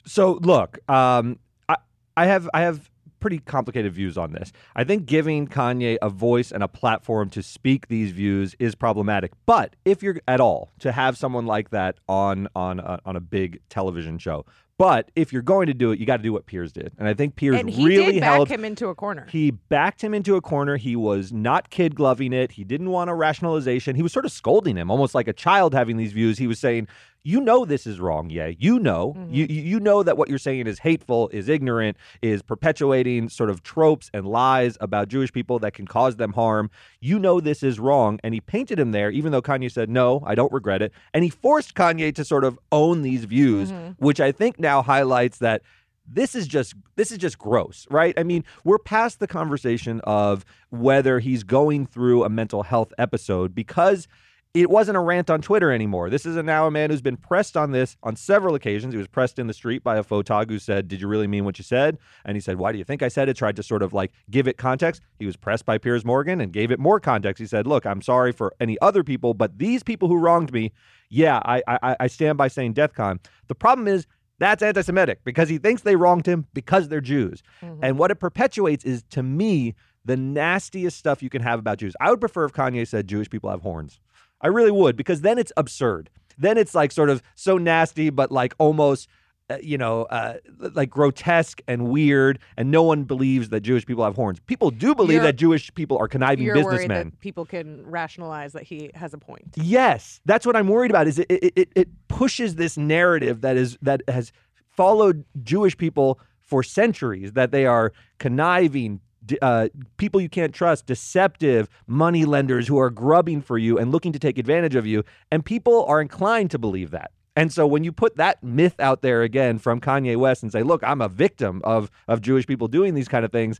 So 0.05 0.39
look, 0.41 0.79
um, 0.89 1.37
I, 1.69 1.75
I 2.15 2.25
have 2.25 2.49
I 2.53 2.61
have 2.61 2.89
pretty 3.19 3.39
complicated 3.39 3.93
views 3.93 4.17
on 4.17 4.31
this. 4.31 4.51
I 4.75 4.83
think 4.83 5.05
giving 5.05 5.47
Kanye 5.47 5.97
a 6.01 6.09
voice 6.09 6.51
and 6.51 6.63
a 6.63 6.67
platform 6.67 7.29
to 7.31 7.43
speak 7.43 7.87
these 7.87 8.11
views 8.11 8.55
is 8.57 8.73
problematic. 8.73 9.33
But 9.45 9.75
if 9.85 10.01
you're 10.01 10.21
at 10.27 10.39
all 10.39 10.71
to 10.79 10.91
have 10.91 11.17
someone 11.17 11.45
like 11.45 11.69
that 11.69 11.97
on 12.07 12.47
on 12.55 12.79
a, 12.79 12.99
on 13.05 13.15
a 13.15 13.19
big 13.19 13.59
television 13.69 14.17
show, 14.17 14.45
but 14.77 15.09
if 15.15 15.33
you're 15.33 15.41
going 15.41 15.67
to 15.67 15.73
do 15.73 15.91
it, 15.91 15.99
you 15.99 16.05
got 16.05 16.17
to 16.17 16.23
do 16.23 16.31
what 16.33 16.45
Piers 16.45 16.71
did, 16.71 16.93
and 16.97 17.07
I 17.07 17.13
think 17.13 17.35
Piers 17.35 17.59
And 17.59 17.69
he 17.69 17.85
really 17.85 18.13
did 18.13 18.21
back 18.21 18.33
held 18.33 18.49
him 18.49 18.63
into 18.63 18.87
a 18.87 18.95
corner. 18.95 19.25
he 19.29 19.51
backed 19.51 20.03
him 20.03 20.13
into 20.13 20.35
a 20.35 20.41
corner. 20.41 20.77
He 20.77 20.95
was 20.95 21.31
not 21.31 21.69
kid 21.69 21.95
gloving 21.95 22.33
it. 22.33 22.51
He 22.51 22.63
didn't 22.63 22.89
want 22.89 23.09
a 23.09 23.13
rationalization. 23.13 23.95
He 23.95 24.03
was 24.03 24.13
sort 24.13 24.25
of 24.25 24.31
scolding 24.31 24.75
him, 24.75 24.91
almost 24.91 25.15
like 25.15 25.27
a 25.27 25.33
child 25.33 25.73
having 25.73 25.97
these 25.97 26.13
views. 26.13 26.37
He 26.37 26.47
was 26.47 26.59
saying, 26.59 26.87
"You 27.23 27.41
know 27.41 27.65
this 27.65 27.85
is 27.85 27.99
wrong, 27.99 28.29
yeah. 28.29 28.51
You 28.57 28.79
know, 28.79 29.13
mm-hmm. 29.13 29.33
you 29.33 29.45
you 29.49 29.61
you 29.61 29.79
know 29.79 30.03
that 30.03 30.17
what 30.17 30.29
you're 30.29 30.37
saying 30.37 30.67
is 30.67 30.79
hateful, 30.79 31.29
is 31.29 31.49
ignorant, 31.49 31.97
is 32.21 32.41
perpetuating 32.41 33.29
sort 33.29 33.49
of 33.49 33.63
tropes 33.63 34.09
and 34.13 34.25
lies 34.25 34.77
about 34.81 35.09
Jewish 35.09 35.31
people 35.31 35.59
that 35.59 35.73
can 35.73 35.87
cause 35.87 36.15
them 36.15 36.33
harm. 36.33 36.69
You 36.99 37.19
know 37.19 37.39
this 37.39 37.63
is 37.63 37.79
wrong." 37.79 38.19
And 38.23 38.33
he 38.33 38.41
painted 38.41 38.79
him 38.79 38.91
there, 38.91 39.11
even 39.11 39.31
though 39.31 39.41
Kanye 39.41 39.71
said, 39.71 39.89
"No, 39.89 40.23
I 40.25 40.35
don't 40.35 40.51
regret 40.51 40.81
it." 40.81 40.91
And 41.13 41.23
he 41.23 41.29
forced 41.29 41.75
Kanye 41.75 42.13
to 42.15 42.25
sort 42.25 42.43
of 42.43 42.59
own 42.71 43.01
these 43.01 43.25
views, 43.25 43.71
mm-hmm. 43.71 43.91
which 44.03 44.19
I 44.19 44.31
think 44.31 44.59
now 44.59 44.81
highlights 44.81 45.39
that 45.39 45.61
this 46.07 46.35
is 46.35 46.47
just 46.47 46.73
this 46.95 47.11
is 47.11 47.17
just 47.17 47.37
gross 47.37 47.85
right 47.89 48.17
i 48.17 48.23
mean 48.23 48.43
we're 48.63 48.79
past 48.79 49.19
the 49.19 49.27
conversation 49.27 49.99
of 50.05 50.45
whether 50.69 51.19
he's 51.19 51.43
going 51.43 51.85
through 51.85 52.23
a 52.23 52.29
mental 52.29 52.63
health 52.63 52.93
episode 52.97 53.53
because 53.53 54.07
it 54.53 54.69
wasn't 54.69 54.97
a 54.97 54.99
rant 54.99 55.29
on 55.29 55.41
twitter 55.41 55.71
anymore. 55.71 56.09
This 56.09 56.25
is 56.25 56.35
a, 56.35 56.43
now 56.43 56.67
a 56.67 56.71
man 56.71 56.89
who's 56.89 57.01
been 57.01 57.17
pressed 57.17 57.55
on 57.55 57.71
this 57.71 57.97
on 58.03 58.15
several 58.15 58.55
occasions. 58.55 58.93
He 58.93 58.97
was 58.97 59.07
pressed 59.07 59.39
in 59.39 59.47
the 59.47 59.53
street 59.53 59.83
by 59.83 59.97
a 59.97 60.03
photog 60.03 60.49
who 60.49 60.59
said 60.59 60.87
did 60.87 61.01
you 61.01 61.07
really 61.07 61.27
mean 61.27 61.45
what 61.45 61.57
you 61.57 61.63
said? 61.63 61.97
And 62.25 62.35
he 62.35 62.41
said 62.41 62.57
why 62.57 62.71
do 62.71 62.77
you 62.77 62.83
think 62.83 63.01
i 63.01 63.07
said 63.07 63.29
it? 63.29 63.35
Tried 63.37 63.55
to 63.57 63.63
sort 63.63 63.83
of 63.83 63.93
like 63.93 64.11
give 64.29 64.47
it 64.47 64.57
context. 64.57 65.01
He 65.19 65.25
was 65.25 65.35
pressed 65.35 65.65
by 65.65 65.77
piers 65.77 66.05
morgan 66.05 66.41
and 66.41 66.51
gave 66.51 66.71
it 66.71 66.79
more 66.79 66.99
context. 66.99 67.39
He 67.39 67.47
said 67.47 67.67
look 67.67 67.85
i'm 67.85 68.01
sorry 68.01 68.31
for 68.31 68.53
any 68.59 68.77
other 68.81 69.03
people 69.03 69.33
but 69.33 69.57
these 69.57 69.83
people 69.83 70.07
who 70.07 70.17
wronged 70.17 70.51
me 70.51 70.71
yeah 71.09 71.39
i 71.45 71.61
i, 71.67 71.95
I 71.99 72.07
stand 72.07 72.37
by 72.37 72.47
saying 72.47 72.73
deathcon 72.73 73.19
the 73.47 73.55
problem 73.55 73.87
is 73.87 74.07
that's 74.39 74.61
anti 74.61 74.81
Semitic 74.81 75.23
because 75.23 75.49
he 75.49 75.57
thinks 75.57 75.81
they 75.81 75.95
wronged 75.95 76.25
him 76.25 76.45
because 76.53 76.89
they're 76.89 77.01
Jews. 77.01 77.41
Mm-hmm. 77.61 77.83
And 77.83 77.97
what 77.97 78.11
it 78.11 78.15
perpetuates 78.15 78.85
is, 78.85 79.03
to 79.09 79.23
me, 79.23 79.75
the 80.05 80.17
nastiest 80.17 80.97
stuff 80.97 81.21
you 81.21 81.29
can 81.29 81.41
have 81.41 81.59
about 81.59 81.79
Jews. 81.79 81.95
I 81.99 82.09
would 82.09 82.19
prefer 82.19 82.45
if 82.45 82.53
Kanye 82.53 82.87
said 82.87 83.07
Jewish 83.07 83.29
people 83.29 83.49
have 83.49 83.61
horns. 83.61 83.99
I 84.41 84.47
really 84.47 84.71
would 84.71 84.95
because 84.95 85.21
then 85.21 85.37
it's 85.37 85.51
absurd. 85.57 86.09
Then 86.37 86.57
it's 86.57 86.75
like 86.75 86.91
sort 86.91 87.09
of 87.09 87.21
so 87.35 87.57
nasty, 87.57 88.09
but 88.09 88.31
like 88.31 88.53
almost. 88.57 89.07
Uh, 89.49 89.55
you 89.63 89.77
know, 89.77 90.01
uh, 90.09 90.33
like 90.59 90.89
grotesque 90.89 91.61
and 91.69 91.87
weird, 91.87 92.37
and 92.57 92.69
no 92.69 92.83
one 92.83 93.05
believes 93.05 93.47
that 93.47 93.61
Jewish 93.61 93.85
people 93.85 94.03
have 94.03 94.13
horns. 94.13 94.41
People 94.41 94.71
do 94.71 94.93
believe 94.93 95.13
You're- 95.13 95.25
that 95.25 95.37
Jewish 95.37 95.73
people 95.73 95.97
are 95.97 96.09
conniving 96.09 96.43
You're 96.43 96.55
worried 96.55 96.79
businessmen. 96.79 97.11
that 97.11 97.19
people 97.21 97.45
can 97.45 97.81
rationalize 97.87 98.51
that 98.51 98.63
he 98.63 98.91
has 98.93 99.13
a 99.13 99.17
point. 99.17 99.45
Yes, 99.55 100.19
that's 100.25 100.45
what 100.45 100.57
I'm 100.57 100.67
worried 100.67 100.91
about. 100.91 101.07
Is 101.07 101.17
it 101.19 101.27
it, 101.31 101.53
it 101.55 101.69
it 101.77 101.87
pushes 102.09 102.55
this 102.55 102.75
narrative 102.77 103.39
that 103.39 103.55
is 103.55 103.77
that 103.81 104.01
has 104.09 104.33
followed 104.67 105.23
Jewish 105.43 105.77
people 105.77 106.19
for 106.41 106.61
centuries 106.61 107.31
that 107.31 107.51
they 107.51 107.65
are 107.65 107.93
conniving. 108.19 108.99
Uh, 109.41 109.69
people 109.97 110.21
you 110.21 110.29
can't 110.29 110.53
trust, 110.53 110.85
deceptive 110.85 111.69
money 111.87 112.25
lenders 112.25 112.67
who 112.67 112.77
are 112.77 112.89
grubbing 112.89 113.41
for 113.41 113.57
you 113.57 113.77
and 113.77 113.91
looking 113.91 114.11
to 114.13 114.19
take 114.19 114.37
advantage 114.37 114.75
of 114.75 114.85
you, 114.85 115.03
and 115.31 115.43
people 115.43 115.85
are 115.85 116.01
inclined 116.01 116.51
to 116.51 116.59
believe 116.59 116.91
that. 116.91 117.11
And 117.35 117.53
so 117.53 117.67
when 117.67 117.83
you 117.83 117.91
put 117.91 118.17
that 118.17 118.43
myth 118.43 118.79
out 118.79 119.03
there 119.03 119.21
again 119.21 119.59
from 119.59 119.79
Kanye 119.79 120.17
West 120.17 120.41
and 120.41 120.51
say, 120.51 120.63
"Look, 120.63 120.83
I'm 120.83 121.01
a 121.01 121.09
victim 121.09 121.61
of 121.63 121.91
of 122.07 122.21
Jewish 122.21 122.47
people 122.47 122.67
doing 122.67 122.95
these 122.95 123.07
kind 123.07 123.23
of 123.23 123.31
things," 123.31 123.59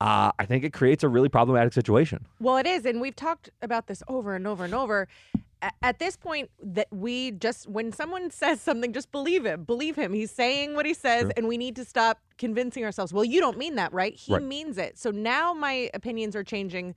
uh, 0.00 0.30
I 0.38 0.46
think 0.46 0.62
it 0.62 0.72
creates 0.72 1.02
a 1.02 1.08
really 1.08 1.28
problematic 1.28 1.72
situation. 1.72 2.26
Well, 2.38 2.56
it 2.56 2.66
is, 2.66 2.86
and 2.86 3.00
we've 3.00 3.16
talked 3.16 3.50
about 3.60 3.88
this 3.88 4.02
over 4.06 4.36
and 4.36 4.46
over 4.46 4.64
and 4.64 4.74
over. 4.74 5.08
At 5.82 5.98
this 5.98 6.16
point, 6.16 6.50
that 6.62 6.88
we 6.90 7.32
just 7.32 7.68
when 7.68 7.92
someone 7.92 8.30
says 8.42 8.60
something, 8.60 8.92
just 8.92 9.10
believe 9.12 9.44
him. 9.44 9.64
Believe 9.64 9.96
him. 9.96 10.12
He's 10.12 10.30
saying 10.30 10.74
what 10.74 10.86
he 10.86 10.94
says, 10.94 11.22
Sure. 11.22 11.32
and 11.36 11.48
we 11.48 11.58
need 11.58 11.76
to 11.76 11.84
stop 11.84 12.18
convincing 12.36 12.84
ourselves. 12.84 13.12
Well, 13.12 13.24
you 13.24 13.40
don't 13.40 13.58
mean 13.58 13.74
that, 13.76 13.92
right? 13.92 14.14
He 14.14 14.32
Right. 14.34 14.42
means 14.42 14.78
it. 14.78 14.98
So 14.98 15.10
now 15.10 15.52
my 15.54 15.90
opinions 15.94 16.36
are 16.36 16.44
changing. 16.44 16.94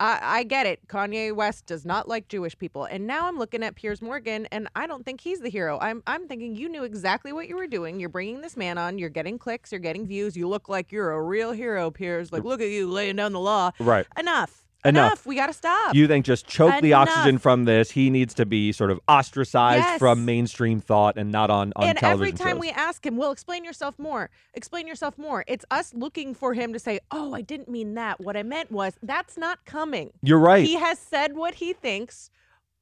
I, 0.00 0.18
I 0.40 0.42
get 0.42 0.66
it. 0.66 0.88
Kanye 0.88 1.32
West 1.32 1.66
does 1.66 1.84
not 1.86 2.08
like 2.08 2.26
Jewish 2.26 2.58
people, 2.58 2.84
and 2.84 3.06
now 3.06 3.28
I'm 3.28 3.38
looking 3.38 3.62
at 3.62 3.76
Piers 3.76 4.02
Morgan, 4.02 4.46
and 4.50 4.66
I 4.74 4.88
don't 4.88 5.04
think 5.04 5.20
he's 5.20 5.38
the 5.38 5.48
hero. 5.48 5.78
I'm 5.80 6.02
I'm 6.08 6.26
thinking 6.26 6.56
you 6.56 6.68
knew 6.68 6.82
exactly 6.82 7.32
what 7.32 7.48
you 7.48 7.54
were 7.56 7.68
doing. 7.68 8.00
You're 8.00 8.08
bringing 8.08 8.40
this 8.40 8.56
man 8.56 8.76
on. 8.76 8.98
You're 8.98 9.08
getting 9.08 9.38
clicks. 9.38 9.70
You're 9.70 9.78
getting 9.78 10.04
views. 10.04 10.36
You 10.36 10.48
look 10.48 10.68
like 10.68 10.90
you're 10.90 11.12
a 11.12 11.22
real 11.22 11.52
hero, 11.52 11.92
Piers. 11.92 12.32
Like 12.32 12.42
look 12.42 12.60
at 12.60 12.70
you 12.70 12.90
laying 12.90 13.14
down 13.14 13.32
the 13.32 13.40
law. 13.40 13.70
Right. 13.78 14.04
Enough. 14.18 14.63
Enough. 14.84 15.24
We 15.26 15.36
got 15.36 15.46
to 15.46 15.52
stop. 15.52 15.94
You 15.94 16.06
think 16.06 16.26
just 16.26 16.46
choke 16.46 16.80
the 16.82 16.92
oxygen 16.92 17.38
from 17.38 17.64
this. 17.64 17.90
He 17.90 18.10
needs 18.10 18.34
to 18.34 18.44
be 18.46 18.72
sort 18.72 18.90
of 18.90 19.00
ostracized 19.08 19.84
Yes. 19.84 19.98
from 19.98 20.24
mainstream 20.24 20.80
thought 20.80 21.16
and 21.16 21.32
not 21.32 21.50
on, 21.50 21.72
on 21.76 21.94
television. 21.94 22.04
and 22.04 22.12
every 22.12 22.32
time 22.32 22.56
shows. 22.56 22.60
we 22.60 22.70
ask 22.70 23.06
him, 23.06 23.16
well, 23.16 23.32
explain 23.32 23.64
yourself 23.64 23.98
more. 23.98 24.30
Explain 24.52 24.86
yourself 24.86 25.16
more. 25.16 25.44
It's 25.46 25.64
us 25.70 25.94
looking 25.94 26.34
for 26.34 26.52
him 26.54 26.72
to 26.72 26.78
say, 26.78 27.00
oh, 27.10 27.32
I 27.34 27.40
didn't 27.40 27.68
mean 27.68 27.94
that. 27.94 28.20
What 28.20 28.36
I 28.36 28.42
meant 28.42 28.70
was 28.70 28.94
that's 29.02 29.36
not 29.38 29.64
coming. 29.64 30.12
You're 30.22 30.38
right. 30.38 30.64
He 30.66 30.74
has 30.76 30.98
said 30.98 31.34
what 31.36 31.54
he 31.54 31.72
thinks. 31.72 32.30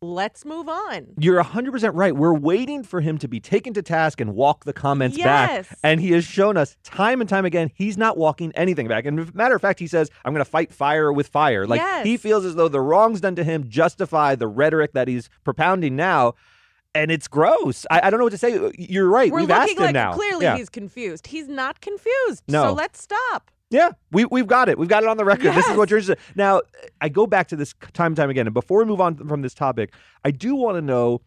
Let's 0.04 0.44
move 0.44 0.68
on. 0.68 1.06
You're 1.16 1.42
100% 1.42 1.92
right. 1.94 2.14
We're 2.14 2.34
waiting 2.34 2.82
for 2.82 3.00
him 3.00 3.18
to 3.18 3.28
be 3.28 3.38
taken 3.38 3.72
to 3.74 3.82
task 3.82 4.20
and 4.20 4.34
walk 4.34 4.64
the 4.64 4.72
comments 4.72 5.16
back. 5.16 5.66
And 5.84 6.00
he 6.00 6.10
has 6.10 6.24
shown 6.24 6.56
us 6.56 6.76
time 6.82 7.20
and 7.20 7.30
time 7.30 7.44
again 7.44 7.70
he's 7.74 7.96
not 7.96 8.18
walking 8.18 8.50
anything 8.56 8.88
back. 8.88 9.06
And 9.06 9.32
matter 9.34 9.54
of 9.54 9.60
fact, 9.62 9.78
he 9.78 9.86
says, 9.86 10.10
I'm 10.24 10.32
going 10.34 10.44
to 10.44 10.50
fight 10.50 10.72
fire 10.72 11.12
with 11.12 11.28
fire. 11.28 11.66
Like 11.68 11.78
Yes. 11.80 12.04
he 12.04 12.16
feels 12.16 12.44
as 12.44 12.56
though 12.56 12.68
the 12.68 12.80
wrongs 12.80 13.20
done 13.20 13.36
to 13.36 13.44
him 13.44 13.68
justify 13.68 14.34
the 14.34 14.48
rhetoric 14.48 14.92
that 14.94 15.06
he's 15.06 15.30
propounding 15.44 15.94
now. 15.94 16.34
and 16.94 17.10
it's 17.10 17.26
gross. 17.28 17.86
I, 17.90 18.00
I 18.08 18.10
don't 18.10 18.18
know 18.18 18.24
what 18.24 18.32
to 18.32 18.38
say. 18.38 18.70
You're 18.76 19.08
right. 19.08 19.30
We're 19.32 19.38
We've 19.38 19.48
looking 19.48 19.62
asked 19.62 19.72
him 19.78 19.84
like 19.84 19.94
now. 19.94 20.12
clearly 20.14 20.44
yeah. 20.44 20.56
he's 20.58 20.68
confused. 20.68 21.28
He's 21.28 21.48
not 21.48 21.80
confused. 21.80 22.42
No. 22.48 22.64
So 22.64 22.72
let's 22.74 23.00
stop. 23.00 23.50
Yeah, 23.72 23.90
we 24.10 24.24
we've 24.26 24.46
got 24.46 24.68
it. 24.68 24.78
We've 24.78 24.88
got 24.88 25.02
it 25.02 25.08
on 25.08 25.16
the 25.16 25.24
record. 25.24 25.54
This 25.54 25.66
is 25.66 25.76
what 25.76 25.90
you're 25.90 25.98
interested. 25.98 26.18
Now, 26.36 26.62
I 27.00 27.08
go 27.08 27.26
back 27.26 27.48
to 27.48 27.56
this 27.56 27.74
time 27.92 28.08
and 28.08 28.16
time 28.16 28.30
again, 28.30 28.46
and 28.46 28.54
before 28.54 28.78
we 28.78 28.84
move 28.84 29.00
on 29.00 29.16
from 29.16 29.42
this 29.42 29.54
topic, 29.54 29.92
I 30.24 30.30
do 30.30 30.54
want 30.54 30.76
to 30.76 30.82
know. 30.82 31.22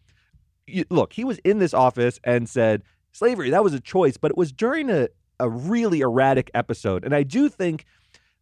You, 0.68 0.84
look, 0.90 1.12
he 1.12 1.22
was 1.24 1.38
in 1.44 1.58
this 1.58 1.72
office 1.74 2.18
and 2.24 2.48
said 2.48 2.82
slavery 3.12 3.50
that 3.50 3.62
was 3.62 3.72
a 3.74 3.80
choice, 3.80 4.16
but 4.16 4.30
it 4.30 4.36
was 4.36 4.52
during 4.52 4.90
a 4.90 5.08
a 5.38 5.48
really 5.50 6.00
erratic 6.00 6.50
episode, 6.54 7.04
and 7.04 7.14
I 7.14 7.22
do 7.22 7.48
think 7.48 7.84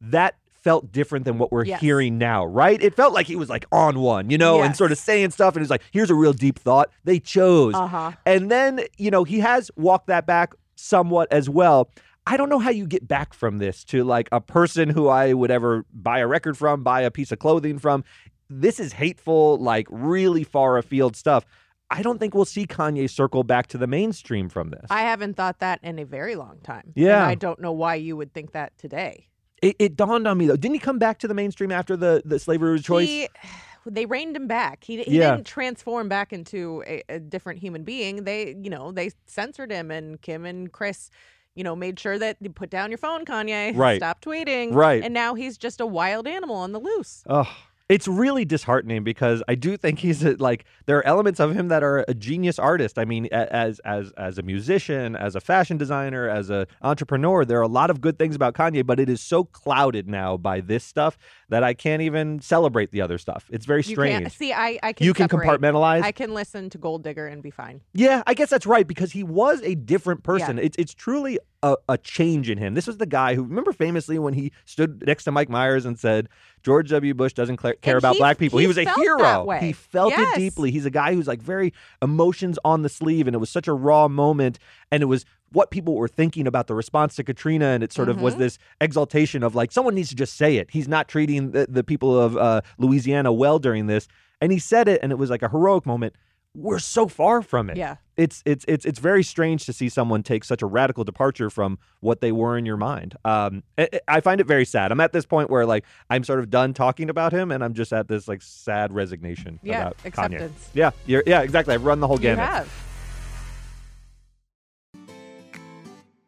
that 0.00 0.36
felt 0.62 0.90
different 0.92 1.26
than 1.26 1.36
what 1.36 1.52
we're 1.52 1.64
Yes. 1.66 1.80
hearing 1.80 2.16
now, 2.16 2.46
right? 2.46 2.80
It 2.82 2.94
felt 2.94 3.12
like 3.12 3.26
he 3.26 3.36
was 3.36 3.50
like 3.50 3.66
on 3.70 3.98
one, 4.00 4.30
you 4.30 4.38
know, 4.38 4.62
and 4.62 4.74
sort 4.74 4.92
of 4.92 4.96
saying 4.98 5.30
stuff, 5.32 5.54
and 5.56 5.62
he's 5.62 5.68
like, 5.70 5.82
here's 5.90 6.08
a 6.08 6.14
real 6.14 6.32
deep 6.32 6.58
thought. 6.58 6.90
They 7.04 7.18
chose. 7.20 7.74
Uh 7.74 7.86
huh. 7.86 8.12
And 8.24 8.50
then, 8.50 8.80
you 8.96 9.10
know, 9.10 9.24
he 9.24 9.40
has 9.40 9.70
walked 9.76 10.06
that 10.06 10.26
back 10.26 10.54
somewhat 10.76 11.30
as 11.30 11.50
well. 11.50 11.90
I 12.26 12.36
don't 12.36 12.48
know 12.48 12.58
how 12.58 12.70
you 12.70 12.86
get 12.86 13.06
back 13.06 13.34
from 13.34 13.58
this 13.58 13.84
to 13.84 14.02
like 14.04 14.28
a 14.32 14.40
person 14.40 14.88
who 14.88 15.08
I 15.08 15.32
would 15.34 15.50
ever 15.50 15.84
buy 15.92 16.20
a 16.20 16.26
record 16.26 16.56
from, 16.56 16.82
buy 16.82 17.02
a 17.02 17.10
piece 17.10 17.30
of 17.32 17.38
clothing 17.38 17.78
from. 17.78 18.02
This 18.48 18.80
is 18.80 18.92
hateful, 18.94 19.58
like 19.58 19.86
really 19.90 20.44
far 20.44 20.78
afield 20.78 21.16
stuff. 21.16 21.44
I 21.90 22.00
don't 22.02 22.18
think 22.18 22.34
we'll 22.34 22.46
see 22.46 22.66
Kanye 22.66 23.10
circle 23.10 23.44
back 23.44 23.66
to 23.68 23.78
the 23.78 23.86
mainstream 23.86 24.48
from 24.48 24.70
this. 24.70 24.86
I 24.90 25.02
haven't 25.02 25.34
thought 25.36 25.58
that 25.60 25.80
in 25.82 25.98
a 25.98 26.04
very 26.04 26.34
long 26.34 26.58
time. 26.62 26.92
Yeah. 26.94 27.16
And 27.22 27.24
I 27.30 27.34
don't 27.34 27.60
know 27.60 27.72
why 27.72 27.96
you 27.96 28.16
would 28.16 28.32
think 28.32 28.52
that 28.52 28.76
today. 28.78 29.28
it, 29.62 29.76
it 29.78 29.96
dawned 29.96 30.26
on 30.26 30.38
me 30.38 30.46
though. 30.46 30.56
Didn't 30.56 30.74
he 30.74 30.80
come 30.80 30.98
back 30.98 31.18
to 31.20 31.28
the 31.28 31.34
mainstream 31.34 31.70
after 31.70 31.96
the, 31.96 32.22
the 32.24 32.38
slavery 32.38 32.72
was 32.72 32.82
choice? 32.82 33.06
He, 33.08 33.28
they 33.86 34.06
reined 34.06 34.34
him 34.34 34.46
back. 34.46 34.82
He, 34.84 35.02
he 35.02 35.18
Yeah. 35.18 35.32
didn't 35.32 35.46
transform 35.46 36.08
back 36.08 36.32
into 36.32 36.82
a, 36.86 37.02
a 37.10 37.20
different 37.20 37.60
human 37.60 37.84
being. 37.84 38.24
They, 38.24 38.56
you 38.60 38.70
know, 38.70 38.90
they 38.92 39.10
censored 39.26 39.70
him, 39.70 39.90
and 39.90 40.20
Kim 40.22 40.46
and 40.46 40.72
Kris, 40.72 41.10
you 41.54 41.64
know, 41.64 41.76
made 41.76 41.98
sure 41.98 42.18
that 42.18 42.36
you 42.40 42.50
put 42.50 42.70
down 42.70 42.90
your 42.90 42.98
phone, 42.98 43.24
Kanye. 43.24 43.76
Right. 43.76 43.98
Stop 43.98 44.20
tweeting. 44.20 44.74
Right. 44.74 45.02
And 45.02 45.14
now 45.14 45.34
he's 45.34 45.56
just 45.56 45.80
a 45.80 45.86
wild 45.86 46.26
animal 46.26 46.56
on 46.56 46.72
the 46.72 46.80
loose. 46.80 47.22
Oh, 47.28 47.48
it's 47.88 48.08
really 48.08 48.46
disheartening 48.46 49.04
because 49.04 49.42
I 49.46 49.54
do 49.56 49.76
think 49.76 49.98
he's 49.98 50.24
a, 50.24 50.36
like 50.36 50.64
there 50.86 50.96
are 50.98 51.06
elements 51.06 51.38
of 51.38 51.54
him 51.54 51.68
that 51.68 51.82
are 51.82 52.02
a 52.08 52.14
genius 52.14 52.58
artist. 52.58 52.98
I 52.98 53.04
mean, 53.04 53.26
as 53.30 53.78
as 53.80 54.10
as 54.16 54.38
a 54.38 54.42
musician, 54.42 55.14
as 55.16 55.36
a 55.36 55.40
fashion 55.40 55.76
designer, 55.76 56.26
as 56.28 56.48
a 56.48 56.66
entrepreneur, 56.80 57.44
there 57.44 57.58
are 57.58 57.62
a 57.62 57.68
lot 57.68 57.90
of 57.90 58.00
good 58.00 58.18
things 58.18 58.34
about 58.34 58.54
Kanye, 58.54 58.86
but 58.86 58.98
it 58.98 59.10
is 59.10 59.20
so 59.20 59.44
clouded 59.44 60.08
now 60.08 60.38
by 60.38 60.60
this 60.60 60.82
stuff 60.82 61.18
that 61.50 61.62
I 61.62 61.74
can't 61.74 62.00
even 62.00 62.40
celebrate 62.40 62.90
the 62.90 63.02
other 63.02 63.18
stuff. 63.18 63.44
It's 63.50 63.66
very 63.66 63.80
You 63.80 63.94
strange. 63.94 64.32
see. 64.32 64.52
I, 64.54 64.78
I 64.82 64.92
can. 64.94 65.04
You 65.06 65.12
can 65.12 65.28
separate. 65.28 65.60
compartmentalize. 65.60 66.02
I 66.02 66.12
can 66.12 66.32
listen 66.32 66.70
to 66.70 66.78
Gold 66.78 67.04
Digger 67.04 67.26
and 67.26 67.42
be 67.42 67.50
fine. 67.50 67.82
Yeah, 67.92 68.22
I 68.26 68.32
guess 68.32 68.48
that's 68.48 68.66
right 68.66 68.86
because 68.86 69.12
he 69.12 69.22
was 69.22 69.60
a 69.62 69.74
different 69.74 70.22
person. 70.22 70.58
It's 70.58 70.76
it's 70.78 70.94
truly 70.94 71.38
a, 71.64 71.76
a 71.88 71.98
change 71.98 72.48
in 72.50 72.58
him. 72.58 72.74
This 72.74 72.86
was 72.86 72.98
the 72.98 73.06
guy 73.06 73.34
who 73.34 73.42
remember 73.42 73.72
famously 73.72 74.18
when 74.18 74.34
he 74.34 74.52
stood 74.66 75.02
next 75.06 75.24
to 75.24 75.32
Mike 75.32 75.48
Myers 75.48 75.84
and 75.86 75.98
said 75.98 76.28
George 76.62 76.90
W. 76.90 77.14
Bush 77.14 77.32
doesn't 77.32 77.56
cla- 77.56 77.74
care 77.76 77.94
And 77.96 78.00
about 78.04 78.12
he- 78.14 78.18
black 78.20 78.38
people. 78.38 78.58
He, 78.58 78.64
he 78.64 78.68
was 78.68 78.78
a 78.78 78.84
hero. 78.94 79.48
He 79.60 79.72
felt 79.72 80.10
Yes. 80.10 80.36
it 80.36 80.38
deeply. 80.38 80.70
He's 80.70 80.86
a 80.86 80.90
guy 80.90 81.14
who's 81.14 81.26
like 81.26 81.40
very 81.42 81.72
emotions 82.02 82.58
on 82.64 82.82
the 82.82 82.88
sleeve, 82.88 83.26
and 83.26 83.34
it 83.34 83.38
was 83.38 83.50
such 83.50 83.66
a 83.66 83.72
raw 83.72 84.08
moment, 84.08 84.58
and 84.92 85.02
it 85.02 85.06
was 85.06 85.24
what 85.52 85.70
people 85.70 85.94
were 85.94 86.08
thinking 86.08 86.46
about 86.46 86.66
the 86.66 86.74
response 86.74 87.14
to 87.16 87.24
Katrina, 87.24 87.66
and 87.66 87.82
it 87.82 87.92
sort 87.92 88.08
of 88.08 88.20
was 88.20 88.34
Mhm. 88.34 88.38
this 88.38 88.58
exaltation 88.80 89.42
of 89.42 89.54
like 89.54 89.72
someone 89.72 89.94
needs 89.94 90.08
to 90.10 90.14
just 90.16 90.36
say 90.36 90.56
it. 90.56 90.68
He's 90.70 90.88
not 90.88 91.08
treating 91.08 91.52
the, 91.52 91.66
the 91.68 91.84
people 91.84 92.18
of 92.20 92.36
uh, 92.36 92.60
Louisiana 92.78 93.32
well 93.32 93.58
during 93.58 93.86
this, 93.86 94.06
and 94.40 94.52
he 94.52 94.58
said 94.58 94.88
it, 94.88 95.00
and 95.02 95.12
it 95.12 95.16
was 95.16 95.30
like 95.30 95.42
a 95.42 95.48
heroic 95.48 95.86
moment. 95.86 96.14
We're 96.56 96.78
so 96.78 97.08
far 97.08 97.42
from 97.42 97.68
it 97.68 97.76
Yeah. 97.76 97.96
it's 98.16 98.40
it's 98.46 98.64
it's 98.68 98.84
it's 98.84 99.00
very 99.00 99.24
strange 99.24 99.66
to 99.66 99.72
see 99.72 99.88
someone 99.88 100.22
take 100.22 100.44
such 100.44 100.62
a 100.62 100.66
radical 100.66 101.02
departure 101.02 101.50
from 101.50 101.78
what 102.00 102.20
they 102.20 102.30
were 102.30 102.56
in 102.56 102.64
your 102.64 102.76
mind. 102.76 103.16
Um, 103.24 103.64
I, 103.76 103.88
I 104.06 104.20
find 104.20 104.40
it 104.40 104.46
very 104.46 104.64
sad. 104.64 104.92
I'm 104.92 105.00
at 105.00 105.12
this 105.12 105.26
point 105.26 105.50
where 105.50 105.66
like 105.66 105.84
I'm 106.10 106.22
sort 106.22 106.38
of 106.38 106.50
done 106.50 106.72
talking 106.72 107.10
about 107.10 107.32
him, 107.32 107.50
and 107.50 107.64
I'm 107.64 107.74
just 107.74 107.92
at 107.92 108.06
this 108.06 108.28
like 108.28 108.40
sad 108.40 108.92
resignation 108.92 109.58
Yeah, 109.64 109.80
about 109.82 109.98
Kanye. 109.98 110.06
acceptance. 110.06 110.70
Yeah, 110.74 110.90
you're, 111.06 111.24
yeah, 111.26 111.40
exactly. 111.42 111.74
I've 111.74 111.84
run 111.84 111.98
the 111.98 112.06
whole 112.06 112.18
You 112.18 112.22
gamut. 112.36 112.44
have. 112.46 112.72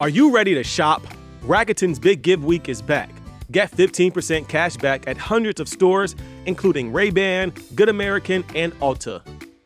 Are 0.00 0.08
you 0.08 0.34
ready 0.34 0.54
to 0.54 0.64
shop? 0.64 1.02
Rakuten's 1.42 1.98
Big 1.98 2.22
Give 2.22 2.44
Week 2.44 2.68
is 2.68 2.82
back. 2.82 3.10
Get 3.52 3.70
15% 3.70 4.48
cash 4.48 4.76
back 4.76 5.06
at 5.06 5.16
hundreds 5.16 5.60
of 5.60 5.68
stores, 5.68 6.16
including 6.46 6.92
Ray-Ban, 6.92 7.52
Good 7.76 7.88
American, 7.88 8.44
and 8.54 8.72
Ulta. 8.80 9.22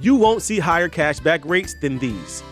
You 0.00 0.16
won't 0.16 0.42
see 0.42 0.58
higher 0.58 0.88
cashback 0.88 1.42
rates 1.44 1.74
than 1.74 1.98
these. 1.98 2.42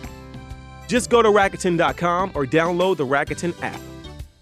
Just 0.87 1.11
go 1.11 1.23
to 1.23 1.29
Rakuten.com 1.29 2.33
or 2.35 2.45
download 2.45 2.99
the 2.99 3.07
Rakuten 3.07 3.55
app. 3.63 3.81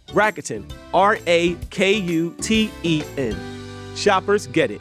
Rakuten, 0.09 0.71
R 0.95 1.19
A 1.27 1.55
K 1.71 1.95
U 1.95 2.35
T 2.41 2.71
E 2.83 3.03
N. 3.17 3.37
Shoppers 3.95 4.47
get 4.49 4.71
it. 4.71 4.81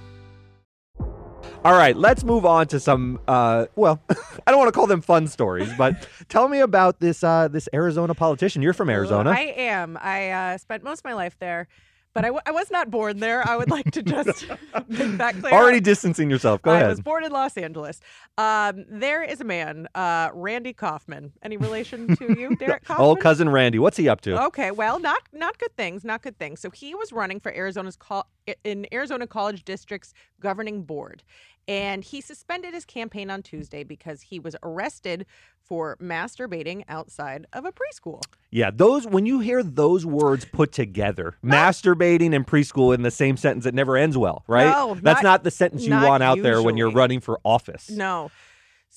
All 1.65 1.74
right, 1.74 1.98
let's 1.98 2.24
move 2.24 2.46
on 2.46 2.67
to 2.67 2.79
some. 2.79 3.20
Uh, 3.27 3.65
well, 3.75 4.00
I 4.10 4.51
don't 4.51 4.60
want 4.60 4.67
to 4.67 4.72
call 4.72 4.86
them 4.86 5.01
fun 5.01 5.25
stories, 5.27 5.72
but 5.77 6.08
tell 6.29 6.48
me 6.48 6.60
about 6.60 7.00
this 7.00 7.24
uh, 7.24 7.48
this 7.48 7.67
Arizona 7.74 8.13
politician. 8.13 8.62
You're 8.62 8.74
from 8.74 8.89
Arizona. 8.89 9.32
I 9.32 9.53
am. 9.58 9.98
I 10.00 10.29
uh, 10.29 10.58
spent 10.60 10.84
most 10.84 11.00
of 11.00 11.05
my 11.05 11.13
life 11.13 11.36
there, 11.39 11.67
but 12.15 12.24
I, 12.24 12.29
w- 12.29 12.41
I 12.48 12.51
was 12.51 12.72
not 12.72 12.89
born 12.89 13.19
there. 13.19 13.48
I 13.48 13.55
would 13.57 13.69
like 13.69 13.91
to 13.91 14.01
just 14.15 14.48
make 14.88 15.17
that 15.17 15.36
clear. 15.39 15.53
Already 15.53 15.81
distancing 15.81 16.29
yourself. 16.31 16.62
Go 16.63 16.72
I 16.72 16.75
ahead. 16.75 16.86
I 16.86 16.89
was 16.89 17.01
born 17.01 17.24
in 17.25 17.31
Los 17.31 17.55
Angeles. 17.57 18.00
Um, 18.39 18.86
there 18.89 19.22
is 19.22 19.41
a 19.41 19.43
man, 19.43 19.88
uh, 19.93 20.29
Randy 20.34 20.74
Kaufman. 20.74 21.34
Any 21.43 21.57
relation 21.57 22.15
to 22.15 22.34
you, 22.39 22.55
Derek 22.55 22.86
Kaufman? 22.86 23.05
Old 23.05 23.19
cousin 23.19 23.50
Randy. 23.50 23.77
What's 23.77 23.98
he 23.98 24.10
up 24.10 24.22
to? 24.22 24.41
Okay, 24.45 24.72
well, 24.72 24.98
not 25.00 25.19
not 25.34 25.60
good 25.60 25.75
things, 25.77 26.03
not 26.03 26.22
good 26.24 26.39
things. 26.39 26.62
So 26.62 26.72
he 26.72 26.95
was 26.95 27.12
running 27.12 27.39
for 27.39 27.53
Arizona's 27.53 27.98
col- 27.98 28.27
in 28.63 28.88
Arizona 28.93 29.27
College 29.27 29.63
District's 29.65 30.13
governing 30.39 30.84
board, 30.84 31.22
and 31.67 32.03
he 32.03 32.22
suspended 32.22 32.74
his 32.74 32.86
campaign 32.86 33.29
on 33.31 33.41
Tuesday 33.41 33.84
because 33.84 34.22
he 34.22 34.39
was 34.39 34.55
arrested 34.63 35.25
for 35.60 35.98
masturbating 36.01 36.84
outside 36.88 37.45
of 37.53 37.65
a 37.65 37.72
preschool. 37.72 38.22
Yeah, 38.51 38.69
those 38.72 39.07
when 39.07 39.25
you 39.25 39.39
hear 39.39 39.63
those 39.63 40.05
words 40.05 40.45
put 40.45 40.72
together, 40.72 41.38
masturbating 41.43 42.36
and 42.36 42.45
preschool 42.45 42.93
in 42.93 43.01
the 43.01 43.12
same 43.12 43.36
sentence, 43.38 43.65
it 43.65 43.74
never 43.74 43.98
ends 43.98 44.17
well, 44.17 44.43
right? 44.48 44.69
No, 44.69 44.93
That's 44.95 45.24
not- 45.24 45.24
not 45.24 45.43
the 45.43 45.51
sentence 45.51 45.84
you 45.84 45.89
not 45.89 46.07
want 46.07 46.24
out 46.24 46.41
there 46.41 46.62
when 46.62 46.77
you're 46.77 46.91
running 46.91 47.19
for 47.19 47.39
office. 47.43 47.89
No. 47.89 48.29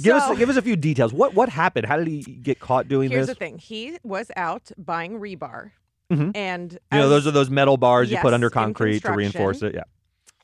Give 0.02 0.16
So- 0.20 0.32
us 0.32 0.38
give 0.38 0.48
us 0.50 0.56
a 0.56 0.62
few 0.62 0.76
details. 0.76 1.12
What 1.12 1.34
what 1.34 1.48
happened? 1.48 1.87
How 1.87 1.96
did 1.96 2.06
he 2.06 2.20
get 2.22 2.60
caught 2.60 2.87
doing 2.87 3.10
Here's 3.10 3.26
this? 3.26 3.37
Here's 3.38 3.38
the 3.38 3.44
thing: 3.44 3.58
he 3.58 3.98
was 4.04 4.30
out 4.37 4.70
buying 4.78 5.18
rebar, 5.18 5.72
Mhm. 6.12 6.37
and 6.37 6.72
You 6.92 6.98
know, 6.98 7.08
those 7.08 7.26
are 7.26 7.32
those 7.32 7.50
metal 7.50 7.76
bars 7.78 8.08
you 8.10 8.18
put 8.18 8.32
under 8.32 8.48
concrete 8.50 9.00
to 9.04 9.12
reinforce 9.12 9.62
it. 9.62 9.75
Yeah. 9.75 9.82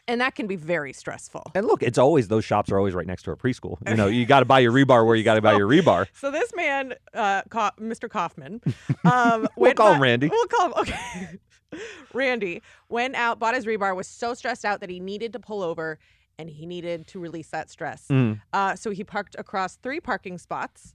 And 0.06 0.20
that 0.20 0.34
can 0.34 0.46
be 0.46 0.56
very 0.56 0.92
stressful. 0.92 1.52
And 1.54 1.66
look, 1.66 1.82
it's 1.82 1.98
always 1.98 2.28
those 2.28 2.44
shops 2.44 2.70
are 2.70 2.78
always 2.78 2.94
right 2.94 3.06
next 3.06 3.22
to 3.24 3.30
a 3.30 3.36
preschool. 3.36 3.76
You 3.88 3.96
know, 3.96 4.06
you 4.08 4.26
got 4.26 4.40
to 4.40 4.44
buy 4.44 4.60
your 4.60 4.72
rebar 4.72 5.06
where 5.06 5.16
you 5.16 5.24
got 5.24 5.34
to 5.34 5.42
buy 5.42 5.56
your 5.56 5.68
rebar. 5.68 6.06
So 6.14 6.30
this 6.30 6.54
man, 6.54 6.94
uh, 7.14 7.42
Ka- 7.48 7.72
Mr. 7.80 8.08
Kaufman, 8.08 8.60
um, 9.04 9.48
We'll 9.56 9.74
call 9.74 9.94
him 9.94 10.02
Randy. 10.02 10.28
We'll 10.28 10.46
call 10.46 10.66
him 10.66 10.74
okay. 10.78 11.38
Randy 12.14 12.62
went 12.88 13.14
out, 13.16 13.38
bought 13.38 13.54
his 13.54 13.66
rebar, 13.66 13.96
was 13.96 14.06
so 14.06 14.34
stressed 14.34 14.64
out 14.64 14.80
that 14.80 14.90
he 14.90 15.00
needed 15.00 15.32
to 15.32 15.40
pull 15.40 15.62
over, 15.62 15.98
and 16.38 16.48
he 16.48 16.66
needed 16.66 17.06
to 17.08 17.18
release 17.18 17.48
that 17.48 17.70
stress. 17.70 18.06
Mm. 18.08 18.40
Uh, 18.52 18.76
so 18.76 18.90
he 18.90 19.02
parked 19.02 19.34
across 19.38 19.76
three 19.76 20.00
parking 20.00 20.38
spots. 20.38 20.94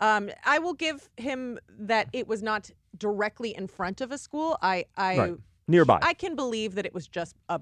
Um, 0.00 0.30
I 0.44 0.58
will 0.58 0.74
give 0.74 1.10
him 1.16 1.58
that 1.78 2.08
it 2.12 2.28
was 2.28 2.42
not 2.42 2.70
directly 2.96 3.54
in 3.56 3.66
front 3.66 4.00
of 4.00 4.12
a 4.12 4.18
school. 4.18 4.56
I, 4.62 4.84
I, 4.96 5.18
Right. 5.18 5.34
Nearby. 5.68 6.00
I 6.02 6.14
can 6.14 6.34
believe 6.34 6.74
that 6.74 6.86
it 6.86 6.92
was 6.94 7.06
just 7.06 7.36
a, 7.48 7.60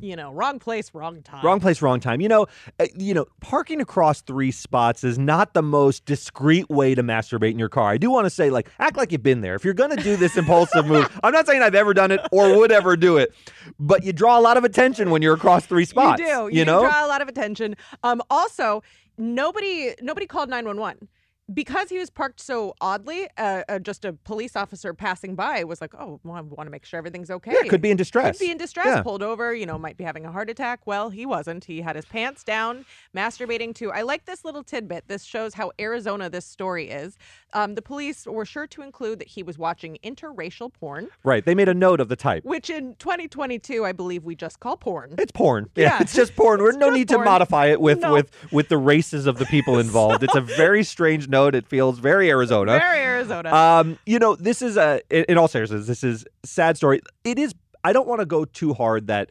you 0.00 0.16
know, 0.16 0.32
wrong 0.32 0.58
place, 0.58 0.92
wrong 0.94 1.22
time. 1.22 1.44
Wrong 1.44 1.60
place, 1.60 1.80
wrong 1.80 2.00
time. 2.00 2.20
You 2.20 2.28
know, 2.28 2.46
uh, 2.80 2.86
you 2.96 3.14
know, 3.14 3.26
parking 3.40 3.80
across 3.80 4.20
three 4.20 4.50
spots 4.50 5.04
is 5.04 5.18
not 5.18 5.54
the 5.54 5.62
most 5.62 6.04
discreet 6.04 6.68
way 6.68 6.94
to 6.94 7.02
masturbate 7.02 7.52
in 7.52 7.58
your 7.58 7.68
car. 7.68 7.90
I 7.90 7.98
do 7.98 8.10
want 8.10 8.26
to 8.26 8.30
say, 8.30 8.50
like, 8.50 8.68
act 8.78 8.96
like 8.96 9.12
you've 9.12 9.22
been 9.22 9.42
there. 9.42 9.54
If 9.54 9.64
you're 9.64 9.74
going 9.74 9.96
to 9.96 10.02
do 10.02 10.16
this 10.16 10.36
impulsive 10.36 10.86
move, 10.86 11.08
I'm 11.22 11.32
not 11.32 11.46
saying 11.46 11.62
I've 11.62 11.74
ever 11.74 11.94
done 11.94 12.10
it 12.10 12.20
or 12.32 12.58
would 12.58 12.72
ever 12.72 12.96
do 12.96 13.16
it, 13.16 13.32
but 13.78 14.02
you 14.04 14.12
draw 14.12 14.38
a 14.38 14.42
lot 14.42 14.56
of 14.56 14.64
attention 14.64 15.10
when 15.10 15.22
you're 15.22 15.34
across 15.34 15.66
three 15.66 15.84
spots. 15.84 16.20
You 16.20 16.26
do. 16.26 16.48
You, 16.52 16.64
know, 16.64 16.82
draw 16.82 17.06
a 17.06 17.08
lot 17.08 17.22
of 17.22 17.28
attention. 17.28 17.76
Um, 18.02 18.22
also, 18.28 18.82
nobody 19.18 19.94
nobody 20.00 20.26
called 20.26 20.48
911 20.48 21.08
because 21.54 21.88
he 21.90 21.98
was 21.98 22.10
parked 22.10 22.40
so 22.40 22.74
oddly 22.80 23.28
uh, 23.38 23.62
uh, 23.68 23.78
just 23.78 24.04
a 24.04 24.12
police 24.12 24.56
officer 24.56 24.94
passing 24.94 25.34
by 25.34 25.64
was 25.64 25.80
like 25.80 25.94
oh 25.94 26.20
well, 26.24 26.36
i 26.36 26.40
want 26.40 26.66
to 26.66 26.70
make 26.70 26.84
sure 26.84 26.98
everything's 26.98 27.30
okay 27.30 27.52
Yeah, 27.62 27.68
could 27.68 27.80
be 27.82 27.90
in 27.90 27.96
distress. 27.96 28.38
could 28.38 28.44
be 28.44 28.50
in 28.50 28.58
distress 28.58 28.86
Yeah. 28.86 29.02
pulled 29.02 29.22
over 29.22 29.54
you 29.54 29.66
know 29.66 29.78
might 29.78 29.96
be 29.96 30.04
having 30.04 30.24
a 30.24 30.32
heart 30.32 30.50
attack 30.50 30.86
well 30.86 31.10
he 31.10 31.26
wasn't 31.26 31.64
he 31.64 31.80
had 31.80 31.96
his 31.96 32.04
pants 32.04 32.44
down 32.44 32.84
masturbating 33.16 33.74
too. 33.74 33.90
i 33.92 34.02
like 34.02 34.24
this 34.24 34.44
little 34.44 34.62
tidbit 34.62 35.08
this 35.08 35.24
shows 35.24 35.54
how 35.54 35.72
arizona 35.80 36.28
this 36.30 36.44
story 36.46 36.88
is 36.90 37.16
um, 37.54 37.74
the 37.74 37.82
police 37.82 38.26
were 38.26 38.46
sure 38.46 38.66
to 38.66 38.80
include 38.82 39.18
that 39.18 39.28
he 39.28 39.42
was 39.42 39.58
watching 39.58 39.98
interracial 40.04 40.72
porn 40.72 41.08
Right. 41.24 41.44
They 41.44 41.54
made 41.54 41.68
a 41.68 41.74
note 41.74 42.00
of 42.00 42.08
the 42.08 42.16
type. 42.16 42.44
which 42.44 42.70
in 42.70 42.94
2022 42.96 43.84
i 43.84 43.92
believe 43.92 44.24
we 44.24 44.34
just 44.34 44.60
call 44.60 44.76
porn 44.76 45.14
It's 45.18 45.32
porn. 45.32 45.68
Yeah, 45.74 45.84
Yeah. 45.96 45.98
it's 46.02 46.14
just 46.14 46.34
porn. 46.36 46.60
We're 46.62 46.72
no 46.72 46.88
need 46.90 47.08
porn. 47.08 47.20
to 47.20 47.24
modify 47.24 47.66
it 47.66 47.80
with 47.80 48.00
No. 48.00 48.12
with 48.14 48.30
with 48.52 48.68
the 48.68 48.78
races 48.78 49.26
of 49.26 49.38
the 49.38 49.44
people 49.46 49.78
involved. 49.86 50.22
It's 50.22 50.34
a 50.34 50.40
very 50.40 50.82
strange 50.84 51.28
note. 51.28 51.41
It 51.48 51.66
feels 51.66 51.98
very 51.98 52.28
Arizona. 52.30 52.72
very 52.78 52.98
arizona 53.00 53.52
Um, 53.54 53.98
you 54.06 54.18
know, 54.18 54.34
this 54.36 54.62
is 54.62 54.76
a 54.76 55.00
in, 55.10 55.24
in 55.28 55.38
all 55.38 55.48
seriousness, 55.48 55.86
this 55.86 56.02
is 56.04 56.24
sad 56.44 56.76
story. 56.76 57.00
It 57.24 57.38
is. 57.38 57.54
I 57.84 57.92
don't 57.92 58.06
want 58.06 58.20
to 58.20 58.26
go 58.26 58.44
too 58.44 58.74
hard 58.74 59.06
that. 59.08 59.30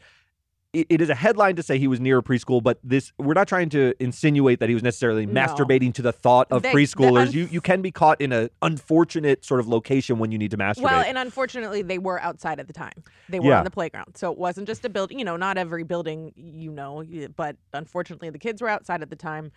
It, 0.73 1.01
is 1.01 1.09
a 1.09 1.15
headline 1.15 1.57
to 1.57 1.63
say 1.63 1.77
he 1.77 1.87
was 1.89 1.99
near 1.99 2.19
a 2.19 2.23
preschool, 2.23 2.63
but 2.63 2.79
this 2.81 3.11
we're 3.17 3.33
not 3.33 3.49
trying 3.49 3.67
to 3.71 3.93
insinuate 3.99 4.61
that 4.61 4.69
he 4.69 4.73
was 4.73 4.83
necessarily 4.83 5.25
No. 5.25 5.33
masturbating 5.41 5.93
to 5.95 6.01
the 6.01 6.13
thought 6.13 6.47
of 6.49 6.61
They- 6.63 6.71
preschoolers. 6.71 7.27
unf- 7.27 7.33
you 7.33 7.49
you 7.51 7.59
can 7.59 7.81
be 7.81 7.91
caught 7.91 8.21
in 8.21 8.31
an 8.31 8.49
unfortunate 8.61 9.43
sort 9.43 9.59
of 9.59 9.67
location 9.67 10.17
when 10.17 10.31
you 10.31 10.37
need 10.37 10.51
to 10.51 10.57
masturbate. 10.57 10.83
Well, 10.83 11.03
and 11.05 11.17
unfortunately, 11.17 11.81
they 11.81 11.97
were 11.97 12.21
outside 12.21 12.57
at 12.61 12.67
the 12.67 12.73
time. 12.73 13.03
They 13.27 13.41
were 13.41 13.47
Yeah. 13.49 13.57
on 13.57 13.65
the 13.65 13.69
playground. 13.71 14.15
So 14.15 14.31
it 14.31 14.37
wasn't 14.37 14.65
just 14.65 14.85
a 14.85 14.89
building. 14.89 15.19
You 15.19 15.25
know, 15.25 15.35
not 15.35 15.57
every 15.57 15.83
building, 15.83 16.31
you 16.37 16.71
know, 16.71 17.03
but 17.35 17.57
unfortunately, 17.73 18.29
the 18.29 18.39
kids 18.39 18.61
were 18.61 18.69
outside 18.69 19.01
at 19.01 19.09
the 19.09 19.17
time. 19.17 19.51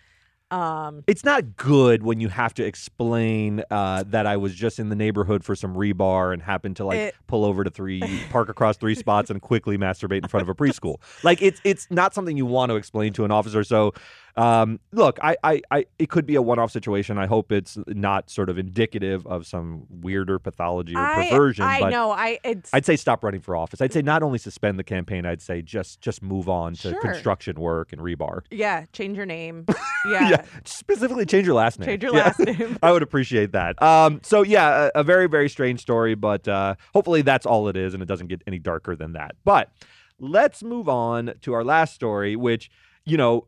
Um, 0.51 1.03
it's 1.07 1.23
not 1.23 1.55
good 1.57 2.03
when 2.03 2.19
you 2.19 2.29
have 2.29 2.53
to 2.55 2.63
explain 2.63 3.63
uh, 3.71 4.03
that 4.07 4.27
I 4.27 4.37
was 4.37 4.53
just 4.53 4.77
in 4.79 4.89
the 4.89 4.95
neighborhood 4.95 5.43
for 5.43 5.55
some 5.55 5.73
rebar 5.73 6.33
and 6.33 6.41
happened 6.41 6.75
to 6.77 6.85
like 6.85 6.97
It- 6.99 7.15
pull 7.27 7.43
over 7.45 7.63
to 7.63 7.69
three, 7.69 8.01
park 8.29 8.49
across 8.49 8.77
three 8.77 8.95
spots, 8.95 9.29
and 9.29 9.41
quickly 9.41 9.77
masturbate 9.77 10.21
in 10.23 10.27
front 10.29 10.43
of 10.43 10.49
a 10.49 10.55
preschool. 10.55 10.97
Like 11.23 11.41
it's 11.41 11.59
it's 11.63 11.87
not 11.89 12.13
something 12.13 12.37
you 12.37 12.45
want 12.45 12.69
to 12.69 12.75
explain 12.75 13.11
to 13.13 13.25
an 13.25 13.31
officer. 13.31 13.63
So, 13.63 13.93
um, 14.37 14.79
look, 14.91 15.17
I, 15.23 15.37
I, 15.43 15.61
I 15.71 15.85
it 15.97 16.09
could 16.09 16.25
be 16.25 16.35
a 16.35 16.41
one-off 16.41 16.71
situation. 16.71 17.17
I 17.17 17.25
hope 17.25 17.51
it's 17.51 17.77
not 17.87 18.29
sort 18.29 18.49
of 18.49 18.57
indicative 18.57 19.25
of 19.25 19.47
some 19.47 19.85
weirder 19.89 20.39
pathology 20.39 20.93
or 20.95 20.99
I, 20.99 21.29
perversion. 21.29 21.63
I 21.63 21.79
but 21.79 21.89
know. 21.91 22.11
I 22.11 22.39
it's 22.43 22.69
I'd 22.73 22.85
say 22.85 22.95
stop 22.97 23.23
running 23.23 23.41
for 23.41 23.55
office. 23.55 23.79
I'd 23.81 23.93
say 23.93 24.01
not 24.01 24.23
only 24.23 24.37
suspend 24.37 24.77
the 24.77 24.83
campaign. 24.83 25.25
I'd 25.25 25.41
say 25.41 25.61
just 25.61 26.01
just 26.01 26.21
move 26.21 26.49
on 26.49 26.73
to 26.75 26.89
Sure. 26.91 27.01
construction 27.01 27.59
work 27.59 27.93
and 27.93 28.01
rebar. 28.01 28.41
yeah. 28.51 28.85
Change 28.93 29.15
your 29.17 29.25
name. 29.25 29.65
Yeah. 30.07 30.43
specifically 30.65 31.25
change 31.25 31.47
your 31.47 31.55
last 31.55 31.79
name. 31.79 31.87
Change 31.87 32.03
your 32.03 32.15
Yeah. 32.15 32.23
last 32.25 32.39
name. 32.59 32.77
I 32.83 32.91
would 32.91 33.01
appreciate 33.01 33.53
that. 33.53 33.81
Um, 33.81 34.19
so 34.21 34.43
yeah, 34.43 34.89
a, 34.93 34.99
a 34.99 35.03
very 35.03 35.27
very 35.27 35.49
strange 35.49 35.79
story, 35.81 36.13
but 36.13 36.47
uh, 36.47 36.75
hopefully 36.93 37.23
that's 37.23 37.45
all 37.47 37.67
it 37.69 37.75
is, 37.75 37.93
and 37.95 38.03
it 38.03 38.05
doesn't 38.05 38.27
get 38.27 38.43
any 38.45 38.59
darker 38.59 38.95
than 38.95 39.13
that. 39.13 39.35
But 39.43 39.71
let's 40.19 40.61
move 40.61 40.87
on 40.87 41.33
to 41.41 41.53
our 41.53 41.63
last 41.63 41.95
story, 41.95 42.35
which 42.35 42.69
you 43.05 43.17
know. 43.17 43.47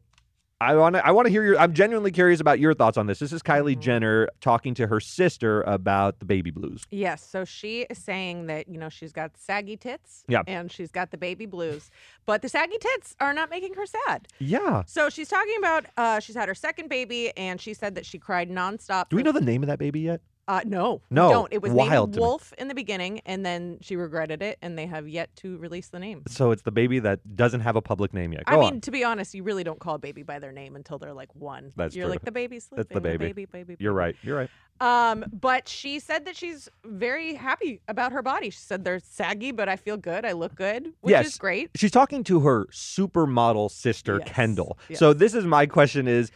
I 0.60 0.76
want 0.76 0.96
to. 0.96 1.06
I 1.06 1.12
want 1.12 1.28
to 1.28 1.32
hear 1.32 1.44
your. 1.44 1.60
I'm 1.60 1.74
genuinely 1.74 2.12
curious 2.12 2.40
about 2.40 2.60
your 2.60 2.74
thoughts 2.74 2.98
on 2.98 3.06
this. 3.06 3.20
This 3.20 3.32
is 3.32 3.44
Kylie 3.44 3.76
Mhm. 3.76 3.80
Jenner 3.80 4.28
talking 4.42 4.74
to 4.76 4.88
her 4.88 5.00
sister 5.00 5.62
about 5.62 6.18
the 6.18 6.26
baby 6.26 6.50
blues. 6.50 6.84
Yes. 6.90 7.24
So 7.24 7.46
she 7.46 7.82
is 7.92 8.00
saying 8.00 8.48
that, 8.48 8.68
you 8.68 8.80
know, 8.80 8.90
she's 8.90 9.12
got 9.12 9.38
saggy 9.38 9.78
tits 9.78 10.24
Yeah. 10.28 10.42
and 10.48 10.72
she's 10.72 10.92
got 10.92 11.12
the 11.12 11.18
baby 11.18 11.46
blues, 11.46 11.92
but 12.26 12.42
the 12.42 12.50
saggy 12.50 12.78
tits 12.80 13.16
are 13.20 13.34
not 13.36 13.52
making 13.52 13.76
her 13.76 13.86
sad. 13.86 14.28
Yeah. 14.40 14.82
So 14.88 15.10
she's 15.10 15.30
talking 15.30 15.56
about, 15.60 15.86
uh, 15.96 16.20
she's 16.20 16.36
had 16.36 16.48
her 16.48 16.56
second 16.56 16.90
baby 16.90 17.32
and 17.38 17.62
she 17.62 17.76
said 17.76 17.94
that 17.94 18.06
she 18.08 18.18
cried 18.18 18.50
nonstop. 18.50 19.10
Do 19.10 19.16
we 19.16 19.22
know 19.24 19.32
the 19.32 19.42
name 19.42 19.62
of 19.62 19.68
that 19.68 19.78
baby 19.78 20.00
yet? 20.00 20.22
Uh, 20.48 20.62
no, 20.66 21.02
No, 21.10 21.30
don't. 21.30 21.52
It 21.54 21.62
was 21.62 21.74
wild 21.74 22.12
named. 22.12 22.22
Wolf 22.22 22.54
in 22.58 22.70
the 22.70 22.74
beginning, 22.74 23.20
and 23.26 23.46
then 23.46 23.80
she 23.82 23.98
regretted 23.98 24.42
it, 24.42 24.58
and 24.62 24.78
they 24.78 24.86
have 24.86 25.08
yet 25.10 25.36
to 25.38 25.58
release 25.58 25.90
the 25.90 26.00
name. 26.00 26.24
So 26.30 26.52
it's 26.52 26.62
the 26.62 26.72
baby 26.72 27.00
that 27.00 27.36
doesn't 27.36 27.60
have 27.62 27.76
a 27.76 27.82
public 27.82 28.14
name 28.14 28.32
yet. 28.32 28.46
Go 28.46 28.56
I 28.56 28.60
mean, 28.62 28.74
on. 28.76 28.82
to 28.82 28.92
be 28.92 29.04
honest, 29.04 29.34
you 29.36 29.44
really 29.44 29.66
don't 29.66 29.80
call 29.80 29.96
a 29.96 30.00
baby 30.00 30.24
by 30.24 30.40
their 30.40 30.54
name 30.54 30.78
until 30.78 30.98
they're 31.00 31.14
like 31.14 31.36
one. 31.36 31.74
That's 31.76 31.96
You're 31.96 32.06
true. 32.06 32.12
like 32.14 32.22
the 32.24 32.32
baby's 32.32 32.64
sleeping. 32.64 32.78
That's 32.78 32.94
the 32.94 33.02
baby. 33.02 33.26
baby, 33.28 33.46
baby. 33.46 33.76
You're 33.80 33.92
right. 33.92 34.16
You're 34.24 34.38
right. 34.38 34.50
Um, 34.80 35.26
but 35.34 35.68
she 35.68 36.00
said 36.00 36.24
that 36.26 36.36
she's 36.38 36.70
very 36.86 37.34
happy 37.34 37.82
about 37.90 38.14
her 38.14 38.22
body. 38.22 38.50
She 38.52 38.60
said 38.60 38.86
they're 38.86 39.00
saggy, 39.00 39.52
but 39.52 39.68
I 39.68 39.76
feel 39.76 39.98
good. 39.98 40.24
I 40.24 40.32
look 40.32 40.56
good, 40.56 40.94
which 41.02 41.12
Yes. 41.12 41.26
is 41.28 41.38
great. 41.38 41.72
She's 41.76 41.92
talking 41.92 42.24
to 42.26 42.42
her 42.42 42.68
supermodel 42.68 43.70
sister 43.72 44.20
Yes, 44.20 44.30
Kendall. 44.34 44.78
yes. 44.88 45.00
So 45.00 45.12
this 45.14 45.34
is 45.34 45.46
my 45.46 45.66
question 45.66 46.08
is 46.08 46.32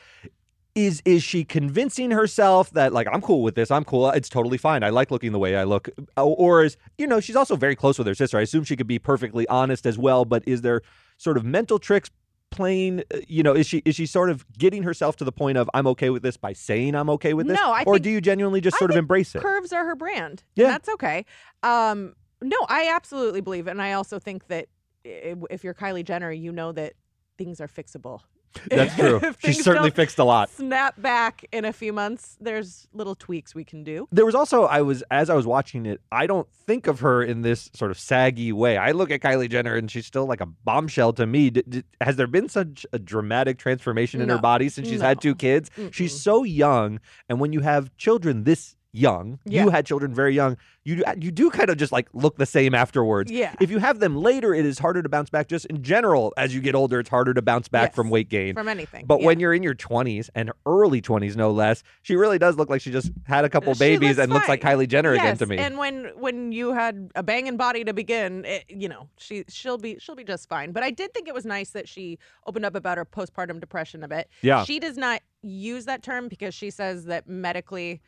is 0.75 1.01
is 1.05 1.21
she 1.23 1.43
convincing 1.43 2.11
herself 2.11 2.71
that 2.71 2.93
like 2.93 3.07
I'm 3.11 3.21
cool 3.21 3.43
with 3.43 3.55
this, 3.55 3.71
I'm 3.71 3.83
cool, 3.83 4.09
it's 4.11 4.29
totally 4.29 4.57
fine. 4.57 4.83
I 4.83 4.89
like 4.89 5.11
looking 5.11 5.31
the 5.31 5.39
way 5.39 5.55
I 5.57 5.63
look 5.65 5.89
or 6.17 6.35
or 6.37 6.63
is 6.63 6.77
you 6.97 7.07
know, 7.07 7.19
she's 7.19 7.35
also 7.35 7.55
very 7.55 7.75
close 7.75 7.97
with 7.97 8.07
her 8.07 8.15
sister. 8.15 8.37
I 8.37 8.41
assume 8.41 8.63
she 8.63 8.75
could 8.75 8.87
be 8.87 8.99
perfectly 8.99 9.47
honest 9.47 9.85
as 9.85 9.97
well, 9.97 10.23
but 10.25 10.43
is 10.47 10.61
there 10.61 10.81
sort 11.17 11.37
of 11.37 11.43
mental 11.43 11.77
tricks 11.79 12.09
playing 12.51 12.99
uh, 13.13 13.19
you 13.27 13.43
know, 13.43 13.53
is 13.53 13.65
she 13.67 13.81
is 13.85 13.95
she 13.95 14.05
sort 14.05 14.29
of 14.29 14.45
getting 14.57 14.83
herself 14.83 15.15
to 15.17 15.23
the 15.23 15.31
point 15.31 15.57
of 15.57 15.69
I'm 15.73 15.87
okay 15.87 16.09
with 16.09 16.21
this 16.23 16.37
by 16.37 16.53
saying 16.53 16.95
I'm 16.95 17.09
okay 17.11 17.33
with 17.33 17.47
this 17.47 17.57
No, 17.57 17.71
I 17.71 17.83
or 17.83 17.95
think- 17.95 18.03
do 18.03 18.09
you 18.09 18.21
genuinely 18.21 18.61
just 18.61 18.75
I 18.75 18.79
sort 18.79 18.91
of 18.91 18.97
embrace 18.97 19.35
it? 19.35 19.41
Curves 19.41 19.71
are 19.73 19.85
her 19.85 19.95
brand. 19.95 20.43
Yeah. 20.55 20.65
and 20.65 20.73
that's 20.73 20.89
okay. 20.89 21.25
Um, 21.63 22.13
no, 22.41 22.57
I 22.67 22.91
absolutely 22.93 23.41
believe, 23.41 23.67
it, 23.67 23.71
and 23.71 23.81
I 23.81 23.93
also 23.93 24.17
think 24.19 24.47
that 24.47 24.67
if 25.03 25.63
you're 25.63 25.73
Kylie 25.75 26.03
Jenner, 26.03 26.31
you 26.31 26.51
know 26.51 26.71
that 26.71 26.93
things 27.37 27.61
are 27.61 27.67
fixable. 27.67 28.21
That's 28.69 28.95
true. 28.95 29.19
If 29.21 29.37
She's 29.43 29.63
certainly 29.63 29.91
fixed 29.91 30.19
a 30.19 30.23
lot. 30.23 30.49
Snap 30.49 31.01
back 31.01 31.45
in 31.51 31.65
a 31.65 31.73
few 31.73 31.93
months. 31.93 32.37
There's 32.41 32.87
little 32.93 33.15
tweaks 33.15 33.55
we 33.55 33.63
can 33.63 33.83
do. 33.83 34.07
There 34.11 34.25
was 34.25 34.35
also 34.35 34.63
I 34.63 34.81
was 34.81 35.03
as 35.11 35.29
I 35.29 35.35
was 35.35 35.47
watching 35.47 35.85
it, 35.85 36.01
I 36.11 36.27
don't 36.27 36.47
think 36.67 36.87
of 36.87 36.99
her 37.01 37.23
in 37.23 37.41
this 37.41 37.69
sort 37.73 37.91
of 37.91 37.99
saggy 37.99 38.51
way. 38.51 38.77
I 38.77 38.91
look 38.91 39.11
at 39.11 39.21
Kylie 39.21 39.49
Jenner 39.49 39.75
and 39.75 39.89
she's 39.89 40.05
still 40.05 40.25
like 40.25 40.41
a 40.41 40.45
bombshell 40.45 41.13
to 41.13 41.25
me. 41.25 41.49
D- 41.49 41.63
d- 41.67 41.83
has 42.01 42.15
there 42.15 42.27
been 42.27 42.49
such 42.49 42.85
a 42.93 42.99
dramatic 42.99 43.57
transformation 43.57 44.21
in 44.21 44.29
her 44.29 44.37
body 44.37 44.69
since 44.69 44.87
she's 44.87 45.01
had 45.01 45.21
two 45.21 45.35
kids? 45.35 45.69
She's 45.91 46.13
Mm-mm. 46.13 46.19
so 46.19 46.43
young, 46.43 46.99
and 47.29 47.39
when 47.39 47.53
you 47.53 47.61
have 47.61 47.95
children 47.97 48.43
this 48.43 48.75
young, 48.93 49.39
Yeah. 49.45 49.63
you 49.63 49.69
had 49.69 49.85
children 49.85 50.13
very 50.13 50.33
young. 50.35 50.57
You 50.83 50.97
do- 50.97 51.03
you 51.19 51.31
do 51.31 51.49
kind 51.51 51.69
of 51.69 51.77
just 51.77 51.91
like 51.91 52.09
look 52.13 52.37
the 52.37 52.45
same 52.45 52.73
afterwards. 52.75 53.31
Yeah. 53.31 53.53
If 53.61 53.69
you 53.69 53.77
have 53.77 53.99
them 53.99 54.15
later, 54.17 54.53
it 54.53 54.65
is 54.65 54.79
harder 54.79 55.01
to 55.03 55.07
bounce 55.09 55.29
back. 55.29 55.47
Just 55.47 55.65
in 55.67 55.83
general, 55.83 56.33
as 56.37 56.53
you 56.55 56.59
get 56.59 56.75
older, 56.75 56.99
it's 56.99 57.09
harder 57.09 57.33
to 57.33 57.41
bounce 57.41 57.67
back 57.67 57.89
Yes. 57.89 57.95
from 57.95 58.09
weight 58.09 58.29
gain. 58.29 58.53
from 58.55 58.67
anything. 58.67 59.05
But 59.05 59.19
yeah. 59.21 59.27
when 59.27 59.39
you're 59.39 59.53
in 59.53 59.63
your 59.63 59.75
20s 59.75 60.29
and 60.35 60.51
early 60.65 61.01
20s, 61.01 61.35
no 61.37 61.51
less, 61.51 61.83
she 62.01 62.15
really 62.15 62.37
does 62.39 62.57
look 62.57 62.69
like 62.69 62.81
she 62.81 62.91
just 62.91 63.11
had 63.25 63.45
a 63.45 63.49
couple 63.49 63.73
She 63.75 63.79
babies 63.79 64.09
looks 64.17 64.19
and 64.19 64.33
looks 64.33 64.49
like. 64.49 64.61
Kylie 64.61 64.87
Jenner 64.87 65.13
again 65.13 65.37
to 65.37 65.45
me. 65.45 65.57
and 65.57 65.77
when 65.77 66.11
when 66.17 66.51
you 66.51 66.73
had 66.73 67.11
a 67.15 67.23
banging 67.23 67.57
body 67.57 67.83
to 67.85 67.93
begin, 67.93 68.43
it, 68.45 68.65
you 68.67 68.89
know 68.89 69.07
she 69.17 69.43
she'll 69.49 69.77
be 69.77 69.97
she'll 69.99 70.15
be 70.15 70.23
just 70.23 70.49
fine. 70.49 70.71
But 70.71 70.83
I 70.83 70.91
did 70.91 71.13
think 71.13 71.27
it 71.27 71.33
was 71.33 71.45
nice 71.45 71.69
that 71.71 71.87
she 71.87 72.17
opened 72.47 72.65
up 72.65 72.75
about 72.75 72.97
her 72.97 73.05
postpartum 73.05 73.59
depression 73.59 74.03
a 74.03 74.07
bit. 74.07 74.27
Yeah. 74.41 74.63
she 74.65 74.79
does 74.79 74.97
not 74.97 75.21
use 75.43 75.85
that 75.85 76.03
term 76.03 76.27
because 76.27 76.53
she 76.53 76.69
says 76.71 77.05
that 77.05 77.27
medically. 77.29 78.01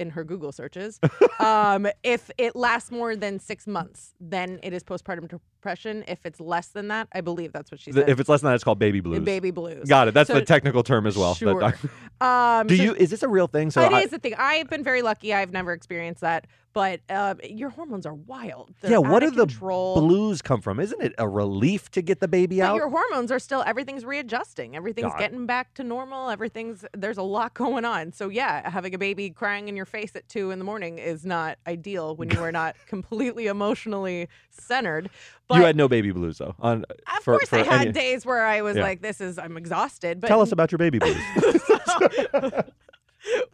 In 0.00 0.08
her 0.08 0.24
Google 0.24 0.50
searches, 0.50 0.98
um, 1.40 1.86
if 2.02 2.30
it 2.38 2.56
lasts 2.56 2.90
more 2.90 3.14
than 3.16 3.38
six 3.38 3.66
months, 3.66 4.14
then 4.18 4.58
it 4.62 4.72
is 4.72 4.82
postpartum 4.82 5.28
depression. 5.64 6.04
If 6.08 6.24
it's 6.24 6.40
less 6.40 6.68
than 6.68 6.88
that, 6.88 7.08
I 7.12 7.20
believe 7.20 7.52
that's 7.52 7.70
what 7.70 7.80
she 7.80 7.92
said. 7.92 8.08
if 8.08 8.18
it's 8.18 8.28
less 8.30 8.40
than 8.40 8.48
that, 8.50 8.54
it's 8.54 8.64
called 8.64 8.78
baby 8.78 9.00
blues. 9.00 9.20
baby 9.20 9.50
blues. 9.50 9.86
Got 9.88 10.08
it. 10.08 10.14
That's 10.14 10.28
So- 10.28 10.34
the 10.34 10.42
technical 10.42 10.82
term 10.82 11.06
as 11.06 11.16
well. 11.16 11.34
Sure. 11.34 11.72
Um, 12.22 12.66
do 12.66 12.76
so 12.76 12.82
you? 12.82 12.94
Is 12.96 13.08
this 13.08 13.22
a 13.22 13.28
real 13.28 13.46
thing? 13.46 13.70
So 13.70 13.80
it 13.80 13.92
I- 13.92 14.02
is 14.02 14.12
a 14.12 14.18
thing. 14.18 14.34
I've 14.36 14.68
been 14.68 14.84
very 14.84 15.00
lucky. 15.00 15.32
I've 15.32 15.52
never 15.54 15.72
experienced 15.72 16.20
that. 16.20 16.46
But 16.74 17.00
uh, 17.08 17.34
your 17.42 17.70
hormones 17.70 18.04
are 18.04 18.12
wild. 18.12 18.74
They're 18.82 18.90
yeah. 18.92 18.98
What 18.98 19.20
do 19.20 19.30
the 19.30 19.46
blues 19.46 20.42
come 20.42 20.60
from? 20.60 20.78
Isn't 20.80 21.00
it 21.02 21.14
a 21.16 21.26
relief 21.26 21.90
to 21.92 22.02
get 22.02 22.20
the 22.20 22.28
baby 22.28 22.58
But 22.58 22.66
out? 22.66 22.76
your 22.76 22.90
hormones 22.90 23.32
are 23.32 23.38
still 23.38 23.64
everything's 23.66 24.04
readjusting. 24.04 24.76
Everything's 24.76 25.08
Got 25.12 25.16
it. 25.20 25.24
getting 25.24 25.46
back 25.46 25.72
to 25.74 25.82
normal. 25.82 26.28
Everything's 26.28 26.84
there's 26.94 27.16
a 27.16 27.22
lot 27.22 27.54
going 27.64 27.86
on. 27.86 28.12
So 28.12 28.28
yeah, 28.28 28.68
having 28.68 28.94
a 28.94 28.98
baby 28.98 29.30
crying 29.30 29.68
in 29.68 29.74
your 29.74 29.86
face 29.86 30.14
at 30.14 30.28
two 30.28 30.50
in 30.50 30.58
the 30.58 30.64
morning 30.64 30.98
is 30.98 31.24
not 31.24 31.56
ideal 31.66 32.14
when 32.16 32.28
you 32.30 32.40
are 32.42 32.52
not 32.52 32.76
completely 32.86 33.46
emotionally 33.46 34.28
centered. 34.50 35.08
But 35.50 35.58
you 35.58 35.64
had 35.64 35.76
no 35.76 35.88
baby 35.88 36.10
blues 36.12 36.38
though. 36.38 36.54
On 36.60 36.84
of 36.84 37.22
for, 37.22 37.36
course 37.38 37.48
for 37.48 37.58
I 37.58 37.62
had 37.64 37.80
any- 37.82 37.92
days 37.92 38.24
where 38.24 38.44
I 38.46 38.62
was 38.62 38.76
Yeah. 38.76 38.82
like, 38.82 39.02
this 39.02 39.20
is 39.20 39.38
I'm 39.38 39.56
exhausted. 39.56 40.20
But 40.20 40.28
Tell 40.28 40.40
us 40.40 40.52
about 40.52 40.72
your 40.72 40.78
baby 40.78 40.98
blues. 40.98 41.16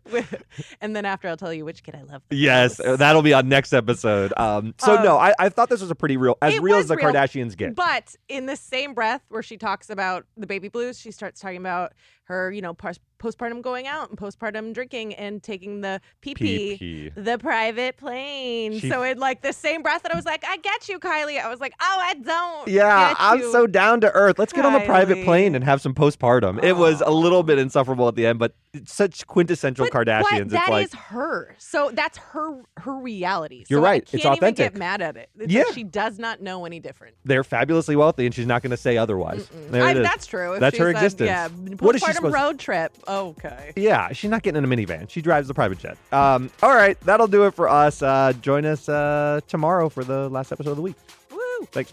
and 0.81 0.95
then 0.95 1.05
after, 1.05 1.27
I'll 1.29 1.37
tell 1.37 1.53
you 1.53 1.65
which 1.65 1.83
kid 1.83 1.97
I 1.97 2.03
love. 2.03 2.23
the 2.29 2.37
Yes, 2.37 2.79
most. 2.79 2.99
that'll 3.01 3.23
be 3.23 3.33
on 3.33 3.49
next 3.49 3.73
episode. 3.73 4.33
Um, 4.37 4.75
so 4.79 4.97
Um, 4.97 5.03
no, 5.05 5.19
I, 5.19 5.35
I 5.41 5.49
thought 5.49 5.69
this 5.69 5.81
was 5.81 5.91
a 5.91 5.95
pretty 5.97 6.17
real, 6.17 6.39
as 6.41 6.59
real 6.61 6.77
as 6.77 6.87
the 6.87 6.97
real, 6.97 7.07
Kardashians 7.13 7.57
get. 7.57 7.75
But 7.75 8.15
in 8.29 8.47
the 8.47 8.55
same 8.57 8.95
breath 8.95 9.23
where 9.29 9.43
she 9.43 9.57
talks 9.57 9.91
about 9.91 10.25
the 10.37 10.47
baby 10.47 10.69
blues, 10.69 11.01
she 11.01 11.11
starts 11.11 11.41
talking 11.41 11.57
about 11.59 11.93
her, 12.27 12.51
you 12.53 12.61
know, 12.61 12.75
pos- 12.75 12.99
postpartum 13.21 13.63
going 13.63 13.87
out 13.87 14.11
and 14.11 14.19
postpartum 14.19 14.75
drinking 14.75 15.15
and 15.15 15.43
taking 15.43 15.81
the 15.81 16.01
PP, 16.23 16.79
PP. 16.79 17.13
the 17.25 17.39
private 17.39 17.97
plane. 17.97 18.79
She- 18.79 18.91
so 18.91 19.03
in 19.05 19.19
like 19.19 19.43
the 19.43 19.53
same 19.53 19.83
breath 19.83 20.03
that 20.03 20.13
I 20.13 20.17
was 20.17 20.25
like, 20.27 20.45
I 20.47 20.57
get 20.59 20.89
you, 20.89 20.99
Kylie. 20.99 21.41
I 21.41 21.49
was 21.49 21.61
like, 21.61 21.73
oh, 21.81 21.97
I 22.01 22.15
don't. 22.15 22.69
Yeah, 22.69 23.11
get 23.11 23.17
I'm 23.21 23.39
you. 23.41 23.53
so 23.53 23.67
down 23.67 24.01
to 24.03 24.13
earth. 24.13 24.39
Let's 24.39 24.53
get 24.53 24.65
on 24.67 24.73
the 24.73 24.81
private 24.81 25.25
plane 25.25 25.55
and 25.55 25.65
have 25.65 25.81
some 25.81 25.95
postpartum. 25.95 26.63
It 26.63 26.77
was 26.77 27.01
a 27.05 27.11
little 27.11 27.43
bit 27.43 27.59
insufferable 27.59 28.09
at 28.09 28.17
the 28.17 28.27
end, 28.27 28.39
but 28.39 28.55
it's 28.75 28.93
such 28.93 29.27
quintessential 29.27 29.87
But 29.91 30.07
Kardashians. 30.07 30.23
What? 30.23 30.41
it's 30.43 30.53
That 30.53 30.69
like 30.71 30.85
is 30.87 30.95
her. 30.95 31.55
So 31.59 31.91
that's 31.95 32.19
her 32.19 32.61
her 32.79 32.97
reality. 32.99 33.65
You're 33.69 33.81
So 33.81 33.85
right. 33.85 33.95
I 33.95 33.97
It's 34.03 34.11
can't 34.11 34.25
even 34.25 34.49
authentic. 34.49 34.73
get 34.75 34.79
mad 34.79 35.01
at 35.01 35.17
it. 35.17 35.31
It's 35.39 35.53
Yeah. 35.53 35.63
like 35.63 35.75
she 35.75 35.85
does 35.85 36.19
not 36.19 36.43
know 36.43 36.65
any 36.67 36.81
different. 36.81 37.15
they're 37.25 37.45
fabulously 37.45 37.97
wealthy, 37.97 38.27
and 38.27 38.35
she's 38.35 38.47
not 38.47 38.63
going 38.63 38.71
to 38.73 38.77
say 38.77 38.97
otherwise. 38.99 39.49
There 39.71 39.83
I, 39.85 39.93
it 39.93 39.97
is. 39.99 40.03
that's 40.03 40.27
true. 40.27 40.55
If 40.55 40.61
That's 40.61 40.77
her 40.77 40.93
said, 40.93 40.97
um, 40.97 41.05
existence. 41.05 41.29
Yeah. 41.29 41.49
What 41.79 41.95
is 41.95 42.03
she 42.03 42.07
postpartum 42.13 42.16
supposed 42.17 42.35
road 42.35 42.59
trip. 42.59 42.97
Okay. 43.07 43.73
Yeah, 43.77 44.13
she's 44.13 44.31
not 44.31 44.43
getting 44.43 44.63
in 44.63 44.71
a 44.71 44.77
minivan. 44.77 45.09
She 45.09 45.23
drives 45.23 45.49
the 45.49 45.55
private 45.55 45.79
jet. 45.79 45.97
Um, 46.13 46.51
all 46.63 46.75
right, 46.75 46.99
that'll 47.01 47.27
do 47.29 47.45
it 47.47 47.55
for 47.55 47.69
us. 47.69 48.03
Uh, 48.03 48.33
join 48.41 48.65
us 48.65 48.89
uh, 48.89 49.41
tomorrow 49.49 49.89
for 49.89 50.05
the 50.05 50.29
last 50.29 50.53
episode 50.53 50.71
of 50.71 50.77
the 50.77 50.83
week. 50.83 50.97
Woo. 51.31 51.67
Thanks. 51.73 51.93